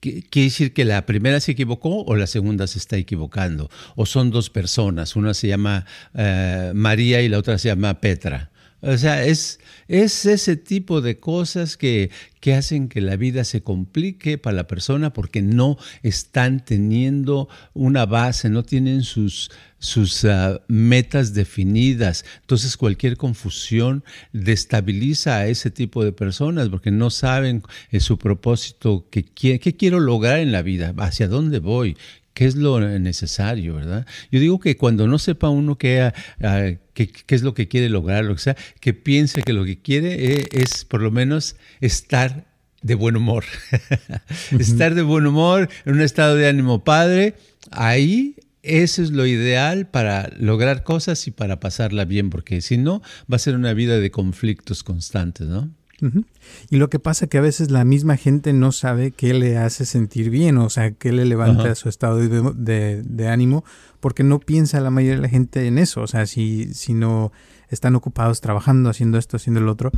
Quiere 0.00 0.48
decir 0.48 0.74
que 0.74 0.84
la 0.84 1.06
primera 1.06 1.40
se 1.40 1.52
equivocó 1.52 2.04
o 2.04 2.14
la 2.14 2.26
segunda 2.26 2.66
se 2.66 2.78
está 2.78 2.98
equivocando. 2.98 3.70
O 3.96 4.04
son 4.04 4.30
dos 4.30 4.50
personas, 4.50 5.16
una 5.16 5.32
se 5.32 5.48
llama 5.48 5.86
eh, 6.12 6.72
María 6.74 7.22
y 7.22 7.28
la 7.30 7.38
otra 7.38 7.56
se 7.56 7.68
llama 7.68 8.00
Petra. 8.00 8.50
O 8.86 8.98
sea, 8.98 9.24
es, 9.24 9.60
es 9.88 10.26
ese 10.26 10.56
tipo 10.56 11.00
de 11.00 11.18
cosas 11.18 11.78
que, 11.78 12.10
que 12.40 12.52
hacen 12.52 12.88
que 12.88 13.00
la 13.00 13.16
vida 13.16 13.44
se 13.44 13.62
complique 13.62 14.36
para 14.36 14.56
la 14.56 14.66
persona 14.66 15.14
porque 15.14 15.40
no 15.40 15.78
están 16.02 16.62
teniendo 16.62 17.48
una 17.72 18.04
base, 18.04 18.50
no 18.50 18.62
tienen 18.62 19.02
sus, 19.02 19.50
sus 19.78 20.26
ah, 20.26 20.60
metas 20.68 21.32
definidas. 21.32 22.26
Entonces 22.42 22.76
cualquier 22.76 23.16
confusión 23.16 24.04
destabiliza 24.34 25.38
a 25.38 25.46
ese 25.46 25.70
tipo 25.70 26.04
de 26.04 26.12
personas 26.12 26.68
porque 26.68 26.90
no 26.90 27.08
saben 27.08 27.62
eh, 27.90 28.00
su 28.00 28.18
propósito, 28.18 29.06
qué, 29.10 29.24
qué 29.24 29.76
quiero 29.76 29.98
lograr 29.98 30.40
en 30.40 30.52
la 30.52 30.60
vida, 30.60 30.92
hacia 30.98 31.26
dónde 31.26 31.58
voy, 31.58 31.96
qué 32.34 32.46
es 32.46 32.56
lo 32.56 32.80
necesario, 32.98 33.76
¿verdad? 33.76 34.06
Yo 34.30 34.40
digo 34.40 34.58
que 34.58 34.76
cuando 34.76 35.06
no 35.06 35.18
sepa 35.18 35.48
uno 35.48 35.78
qué, 35.78 36.00
ah, 36.02 36.70
qué, 36.92 37.10
es 37.28 37.42
lo 37.42 37.54
que 37.54 37.68
quiere 37.68 37.88
lograr, 37.88 38.24
lo 38.24 38.34
que 38.34 38.42
sea, 38.42 38.56
que 38.80 38.92
piense 38.92 39.42
que 39.42 39.52
lo 39.52 39.64
que 39.64 39.80
quiere 39.80 40.32
eh, 40.32 40.48
es, 40.52 40.84
por 40.84 41.00
lo 41.00 41.10
menos 41.10 41.56
estar 41.80 42.52
de 42.82 42.94
buen 42.96 43.16
humor. 43.16 43.44
Estar 44.58 44.94
de 44.94 45.00
buen 45.00 45.26
humor, 45.26 45.70
en 45.86 45.94
un 45.94 46.02
estado 46.02 46.36
de 46.36 46.46
ánimo 46.46 46.84
padre, 46.84 47.34
ahí 47.70 48.36
eso 48.62 49.02
es 49.02 49.10
lo 49.10 49.24
ideal 49.24 49.86
para 49.86 50.30
lograr 50.38 50.82
cosas 50.82 51.26
y 51.26 51.30
para 51.30 51.60
pasarla 51.60 52.04
bien, 52.04 52.28
porque 52.28 52.60
si 52.60 52.76
no, 52.76 53.00
va 53.30 53.36
a 53.36 53.38
ser 53.38 53.54
una 53.54 53.72
vida 53.72 53.98
de 53.98 54.10
conflictos 54.10 54.82
constantes, 54.82 55.46
¿no? 55.46 55.70
Y 56.70 56.76
lo 56.76 56.90
que 56.90 56.98
pasa 56.98 57.26
es 57.26 57.30
que 57.30 57.38
a 57.38 57.42
veces 57.42 57.70
la 57.70 57.84
misma 57.84 58.16
gente 58.16 58.52
no 58.52 58.72
sabe 58.72 59.12
qué 59.12 59.34
le 59.34 59.58
hace 59.58 59.86
sentir 59.86 60.30
bien, 60.30 60.58
o 60.58 60.68
sea, 60.68 60.92
qué 60.92 61.12
le 61.12 61.24
levanta 61.24 61.74
su 61.74 61.88
estado 61.88 62.18
de, 62.18 63.28
ánimo, 63.28 63.64
porque 64.00 64.22
no 64.22 64.40
piensa 64.40 64.80
la 64.80 64.90
mayoría 64.90 65.16
de 65.16 65.22
la 65.22 65.28
gente 65.28 65.66
en 65.66 65.78
eso, 65.78 66.02
o 66.02 66.06
sea, 66.06 66.26
si, 66.26 66.74
si 66.74 66.94
no 66.94 67.32
están 67.68 67.94
ocupados 67.94 68.40
trabajando, 68.40 68.90
haciendo 68.90 69.18
esto, 69.18 69.36
haciendo 69.36 69.60
el 69.60 69.68
otro, 69.68 69.90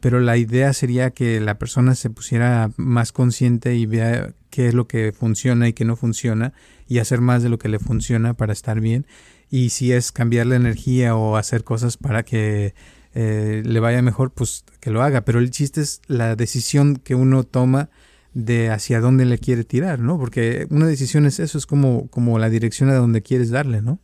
pero 0.00 0.20
la 0.20 0.36
idea 0.36 0.72
sería 0.72 1.10
que 1.10 1.40
la 1.40 1.58
persona 1.58 1.94
se 1.94 2.10
pusiera 2.10 2.70
más 2.76 3.12
consciente 3.12 3.74
y 3.74 3.86
vea 3.86 4.34
qué 4.50 4.68
es 4.68 4.74
lo 4.74 4.86
que 4.86 5.12
funciona 5.12 5.68
y 5.68 5.72
qué 5.72 5.84
no 5.84 5.96
funciona 5.96 6.52
y 6.86 6.98
hacer 6.98 7.20
más 7.20 7.42
de 7.42 7.48
lo 7.48 7.58
que 7.58 7.68
le 7.68 7.78
funciona 7.78 8.34
para 8.34 8.52
estar 8.52 8.80
bien. 8.80 9.06
Y 9.50 9.70
si 9.70 9.92
es 9.92 10.12
cambiar 10.12 10.46
la 10.46 10.56
energía 10.56 11.16
o 11.16 11.36
hacer 11.36 11.64
cosas 11.64 11.96
para 11.96 12.22
que 12.22 12.74
eh, 13.14 13.62
le 13.64 13.80
vaya 13.80 14.02
mejor, 14.02 14.32
pues 14.32 14.64
que 14.80 14.90
lo 14.90 15.02
haga, 15.02 15.24
pero 15.24 15.38
el 15.38 15.50
chiste 15.50 15.80
es 15.80 16.02
la 16.06 16.36
decisión 16.36 16.96
que 16.96 17.14
uno 17.14 17.44
toma 17.44 17.90
de 18.32 18.70
hacia 18.70 19.00
dónde 19.00 19.24
le 19.24 19.38
quiere 19.38 19.64
tirar, 19.64 20.00
¿no? 20.00 20.18
Porque 20.18 20.66
una 20.70 20.86
decisión 20.86 21.24
es 21.24 21.38
eso, 21.38 21.56
es 21.56 21.66
como, 21.66 22.08
como 22.08 22.38
la 22.38 22.50
dirección 22.50 22.90
a 22.90 22.94
donde 22.94 23.22
quieres 23.22 23.50
darle, 23.50 23.80
¿no? 23.80 24.00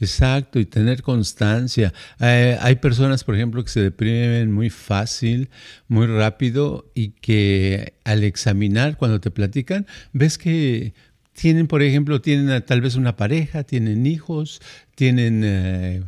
Exacto, 0.00 0.58
y 0.58 0.64
tener 0.64 1.02
constancia. 1.02 1.92
Eh, 2.20 2.56
hay 2.60 2.76
personas, 2.76 3.24
por 3.24 3.34
ejemplo, 3.34 3.62
que 3.62 3.70
se 3.70 3.80
deprimen 3.80 4.52
muy 4.52 4.70
fácil, 4.70 5.50
muy 5.88 6.06
rápido 6.06 6.90
y 6.94 7.10
que 7.10 7.94
al 8.04 8.24
examinar, 8.24 8.96
cuando 8.96 9.20
te 9.20 9.30
platican, 9.30 9.86
ves 10.12 10.38
que 10.38 10.94
tienen, 11.32 11.66
por 11.66 11.82
ejemplo, 11.82 12.20
tienen 12.20 12.64
tal 12.64 12.80
vez 12.80 12.94
una 12.94 13.16
pareja, 13.16 13.64
tienen 13.64 14.06
hijos, 14.06 14.60
tienen... 14.94 15.42
Eh, 15.44 16.02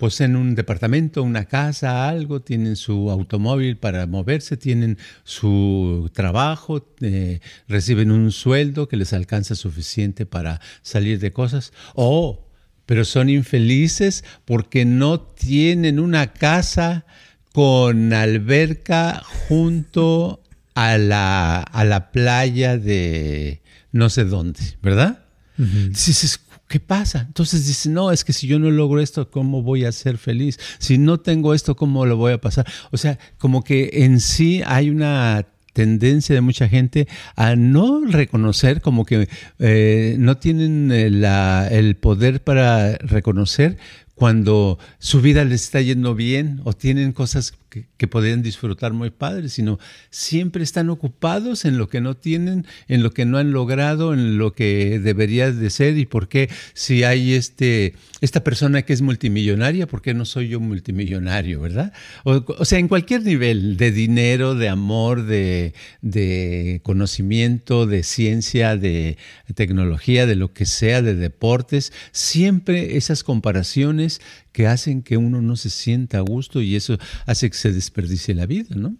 poseen 0.00 0.34
un 0.34 0.54
departamento, 0.54 1.22
una 1.22 1.44
casa, 1.44 2.08
algo, 2.08 2.40
tienen 2.40 2.76
su 2.76 3.10
automóvil 3.10 3.76
para 3.76 4.06
moverse, 4.06 4.56
tienen 4.56 4.96
su 5.24 6.10
trabajo, 6.14 6.88
eh, 7.02 7.40
reciben 7.68 8.10
un 8.10 8.32
sueldo 8.32 8.88
que 8.88 8.96
les 8.96 9.12
alcanza 9.12 9.54
suficiente 9.54 10.24
para 10.24 10.62
salir 10.80 11.18
de 11.18 11.34
cosas. 11.34 11.74
O 11.94 12.46
pero 12.86 13.04
son 13.04 13.28
infelices 13.28 14.24
porque 14.46 14.86
no 14.86 15.20
tienen 15.20 16.00
una 16.00 16.32
casa 16.32 17.04
con 17.52 18.14
alberca 18.14 19.22
junto 19.48 20.42
a 20.74 20.96
la, 20.96 21.60
a 21.60 21.84
la 21.84 22.10
playa 22.10 22.78
de 22.78 23.60
no 23.92 24.08
sé 24.08 24.24
dónde, 24.24 24.60
¿verdad? 24.80 25.24
Dices, 25.58 26.40
¿qué 26.70 26.78
pasa? 26.78 27.24
Entonces 27.26 27.66
dice, 27.66 27.90
no, 27.90 28.12
es 28.12 28.24
que 28.24 28.32
si 28.32 28.46
yo 28.46 28.60
no 28.60 28.70
logro 28.70 29.00
esto, 29.00 29.28
¿cómo 29.28 29.60
voy 29.60 29.84
a 29.84 29.90
ser 29.90 30.18
feliz? 30.18 30.58
Si 30.78 30.98
no 30.98 31.18
tengo 31.18 31.52
esto, 31.52 31.74
¿cómo 31.74 32.06
lo 32.06 32.16
voy 32.16 32.32
a 32.32 32.40
pasar? 32.40 32.64
O 32.92 32.96
sea, 32.96 33.18
como 33.38 33.64
que 33.64 33.90
en 33.92 34.20
sí 34.20 34.62
hay 34.64 34.88
una 34.88 35.46
tendencia 35.72 36.32
de 36.32 36.40
mucha 36.40 36.68
gente 36.68 37.08
a 37.34 37.56
no 37.56 38.04
reconocer, 38.04 38.82
como 38.82 39.04
que 39.04 39.28
eh, 39.58 40.14
no 40.20 40.36
tienen 40.36 40.92
eh, 40.92 41.68
el 41.72 41.96
poder 41.96 42.40
para 42.40 42.92
reconocer 42.98 43.76
cuando 44.20 44.78
su 44.98 45.22
vida 45.22 45.46
les 45.46 45.62
está 45.62 45.80
yendo 45.80 46.14
bien 46.14 46.60
o 46.64 46.74
tienen 46.74 47.12
cosas 47.12 47.54
que, 47.70 47.86
que, 47.96 48.06
podrían 48.06 48.42
disfrutar 48.42 48.92
muy 48.92 49.08
padres, 49.08 49.54
sino 49.54 49.78
siempre 50.10 50.62
están 50.62 50.90
ocupados 50.90 51.64
en 51.64 51.78
lo 51.78 51.88
que 51.88 52.02
no 52.02 52.16
tienen, 52.16 52.66
en 52.88 53.02
lo 53.02 53.12
que 53.12 53.24
no 53.24 53.38
han 53.38 53.52
logrado, 53.52 54.12
en 54.12 54.36
lo 54.36 54.52
que 54.52 54.98
debería 54.98 55.52
de 55.52 55.70
ser 55.70 55.96
y 55.96 56.04
por 56.04 56.28
qué 56.28 56.50
si 56.74 57.02
hay 57.02 57.32
este, 57.32 57.94
esta 58.20 58.44
persona 58.44 58.82
que 58.82 58.92
es 58.92 59.00
multimillonaria, 59.00 59.86
¿por 59.86 60.02
qué 60.02 60.12
no 60.12 60.26
soy 60.26 60.48
yo 60.48 60.60
multimillonario, 60.60 61.60
verdad? 61.62 61.94
O, 62.24 62.64
sea, 62.66 62.78
en 62.78 62.88
cualquier 62.88 63.22
nivel 63.22 63.78
de 63.78 63.90
dinero, 63.90 64.54
de 64.54 64.68
amor, 64.68 65.24
de, 65.24 65.72
de 66.02 66.80
conocimiento, 66.82 67.86
de 67.86 68.02
ciencia, 68.02 68.76
de 68.76 69.16
tecnología, 69.54 70.26
de 70.26 70.36
lo 70.36 70.52
que 70.52 70.66
sea, 70.66 71.00
de 71.00 71.14
deportes, 71.14 71.92
siempre 72.12 72.98
esas 72.98 73.24
comparaciones 73.24 74.09
que 74.52 74.66
hacen 74.66 75.02
que 75.02 75.16
uno 75.16 75.40
no 75.42 75.56
se 75.56 75.70
sienta 75.70 76.18
a 76.18 76.22
gusto 76.22 76.60
y 76.60 76.76
eso 76.76 76.98
hace 77.26 77.50
que 77.50 77.56
se 77.56 77.72
desperdicie 77.72 78.34
la 78.34 78.46
vida, 78.46 78.74
¿no? 78.74 78.96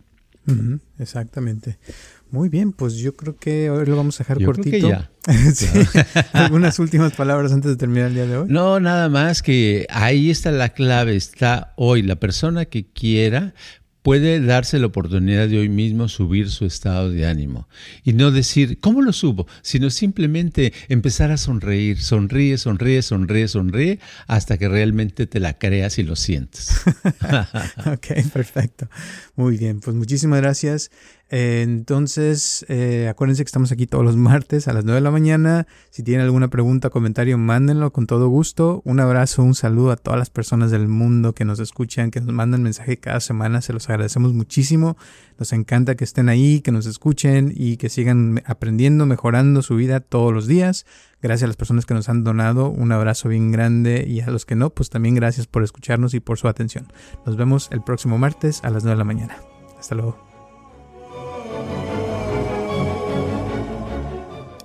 exactamente. 0.98 1.78
Muy 2.30 2.48
bien, 2.48 2.72
pues 2.72 2.94
yo 2.94 3.16
creo 3.16 3.36
que 3.36 3.70
hoy 3.70 3.86
lo 3.86 3.96
vamos 3.96 4.20
a 4.20 4.24
dejar 4.24 4.42
cortito. 4.44 4.88
ya. 4.88 5.10
¿Algunas 6.32 6.78
últimas 6.78 7.12
palabras 7.12 7.52
antes 7.52 7.72
de 7.72 7.76
terminar 7.76 8.08
el 8.08 8.14
día 8.14 8.26
de 8.26 8.36
hoy? 8.36 8.46
No, 8.48 8.78
nada 8.78 9.08
más 9.08 9.42
que 9.42 9.86
ahí 9.90 10.30
está 10.30 10.52
la 10.52 10.70
clave, 10.70 11.16
está 11.16 11.72
hoy 11.76 12.02
la 12.02 12.16
persona 12.16 12.64
que 12.64 12.86
quiera 12.86 13.54
puede 14.02 14.40
darse 14.40 14.78
la 14.78 14.86
oportunidad 14.86 15.48
de 15.48 15.58
hoy 15.58 15.68
mismo 15.68 16.08
subir 16.08 16.50
su 16.50 16.64
estado 16.64 17.10
de 17.10 17.26
ánimo 17.26 17.68
y 18.04 18.12
no 18.12 18.30
decir, 18.30 18.78
¿cómo 18.80 19.02
lo 19.02 19.12
subo? 19.12 19.46
Sino 19.62 19.90
simplemente 19.90 20.72
empezar 20.88 21.30
a 21.30 21.36
sonreír, 21.36 22.00
sonríe, 22.00 22.58
sonríe, 22.58 23.02
sonríe, 23.02 23.48
sonríe, 23.48 23.98
hasta 24.26 24.58
que 24.58 24.68
realmente 24.68 25.26
te 25.26 25.40
la 25.40 25.58
creas 25.58 25.98
y 25.98 26.02
lo 26.02 26.16
sientes. 26.16 26.82
ok, 27.86 28.06
perfecto. 28.32 28.88
Muy 29.36 29.56
bien, 29.56 29.80
pues 29.80 29.96
muchísimas 29.96 30.40
gracias 30.40 30.90
entonces, 31.32 32.66
eh, 32.68 33.06
acuérdense 33.08 33.44
que 33.44 33.48
estamos 33.48 33.70
aquí 33.70 33.86
todos 33.86 34.04
los 34.04 34.16
martes 34.18 34.66
a 34.66 34.72
las 34.72 34.84
9 34.84 34.96
de 34.96 35.00
la 35.00 35.12
mañana. 35.12 35.66
Si 35.90 36.02
tienen 36.02 36.24
alguna 36.24 36.48
pregunta, 36.48 36.90
comentario, 36.90 37.38
mándenlo 37.38 37.92
con 37.92 38.08
todo 38.08 38.28
gusto. 38.28 38.82
Un 38.84 38.98
abrazo, 38.98 39.44
un 39.44 39.54
saludo 39.54 39.92
a 39.92 39.96
todas 39.96 40.18
las 40.18 40.28
personas 40.28 40.72
del 40.72 40.88
mundo 40.88 41.32
que 41.32 41.44
nos 41.44 41.60
escuchan, 41.60 42.10
que 42.10 42.20
nos 42.20 42.34
mandan 42.34 42.64
mensaje 42.64 42.98
cada 42.98 43.20
semana. 43.20 43.60
Se 43.62 43.72
los 43.72 43.88
agradecemos 43.88 44.32
muchísimo. 44.32 44.96
Nos 45.38 45.52
encanta 45.52 45.94
que 45.94 46.02
estén 46.02 46.28
ahí, 46.28 46.62
que 46.62 46.72
nos 46.72 46.86
escuchen 46.86 47.52
y 47.54 47.76
que 47.76 47.88
sigan 47.88 48.42
aprendiendo, 48.44 49.06
mejorando 49.06 49.62
su 49.62 49.76
vida 49.76 50.00
todos 50.00 50.34
los 50.34 50.48
días. 50.48 50.84
Gracias 51.22 51.44
a 51.44 51.46
las 51.46 51.56
personas 51.56 51.86
que 51.86 51.94
nos 51.94 52.08
han 52.08 52.24
donado. 52.24 52.68
Un 52.70 52.90
abrazo 52.90 53.28
bien 53.28 53.52
grande 53.52 54.04
y 54.04 54.20
a 54.20 54.30
los 54.30 54.46
que 54.46 54.56
no, 54.56 54.70
pues 54.70 54.90
también 54.90 55.14
gracias 55.14 55.46
por 55.46 55.62
escucharnos 55.62 56.12
y 56.14 56.20
por 56.20 56.38
su 56.38 56.48
atención. 56.48 56.92
Nos 57.24 57.36
vemos 57.36 57.68
el 57.70 57.82
próximo 57.82 58.18
martes 58.18 58.64
a 58.64 58.70
las 58.70 58.82
9 58.82 58.96
de 58.96 58.98
la 58.98 59.04
mañana. 59.04 59.36
Hasta 59.78 59.94
luego. 59.94 60.29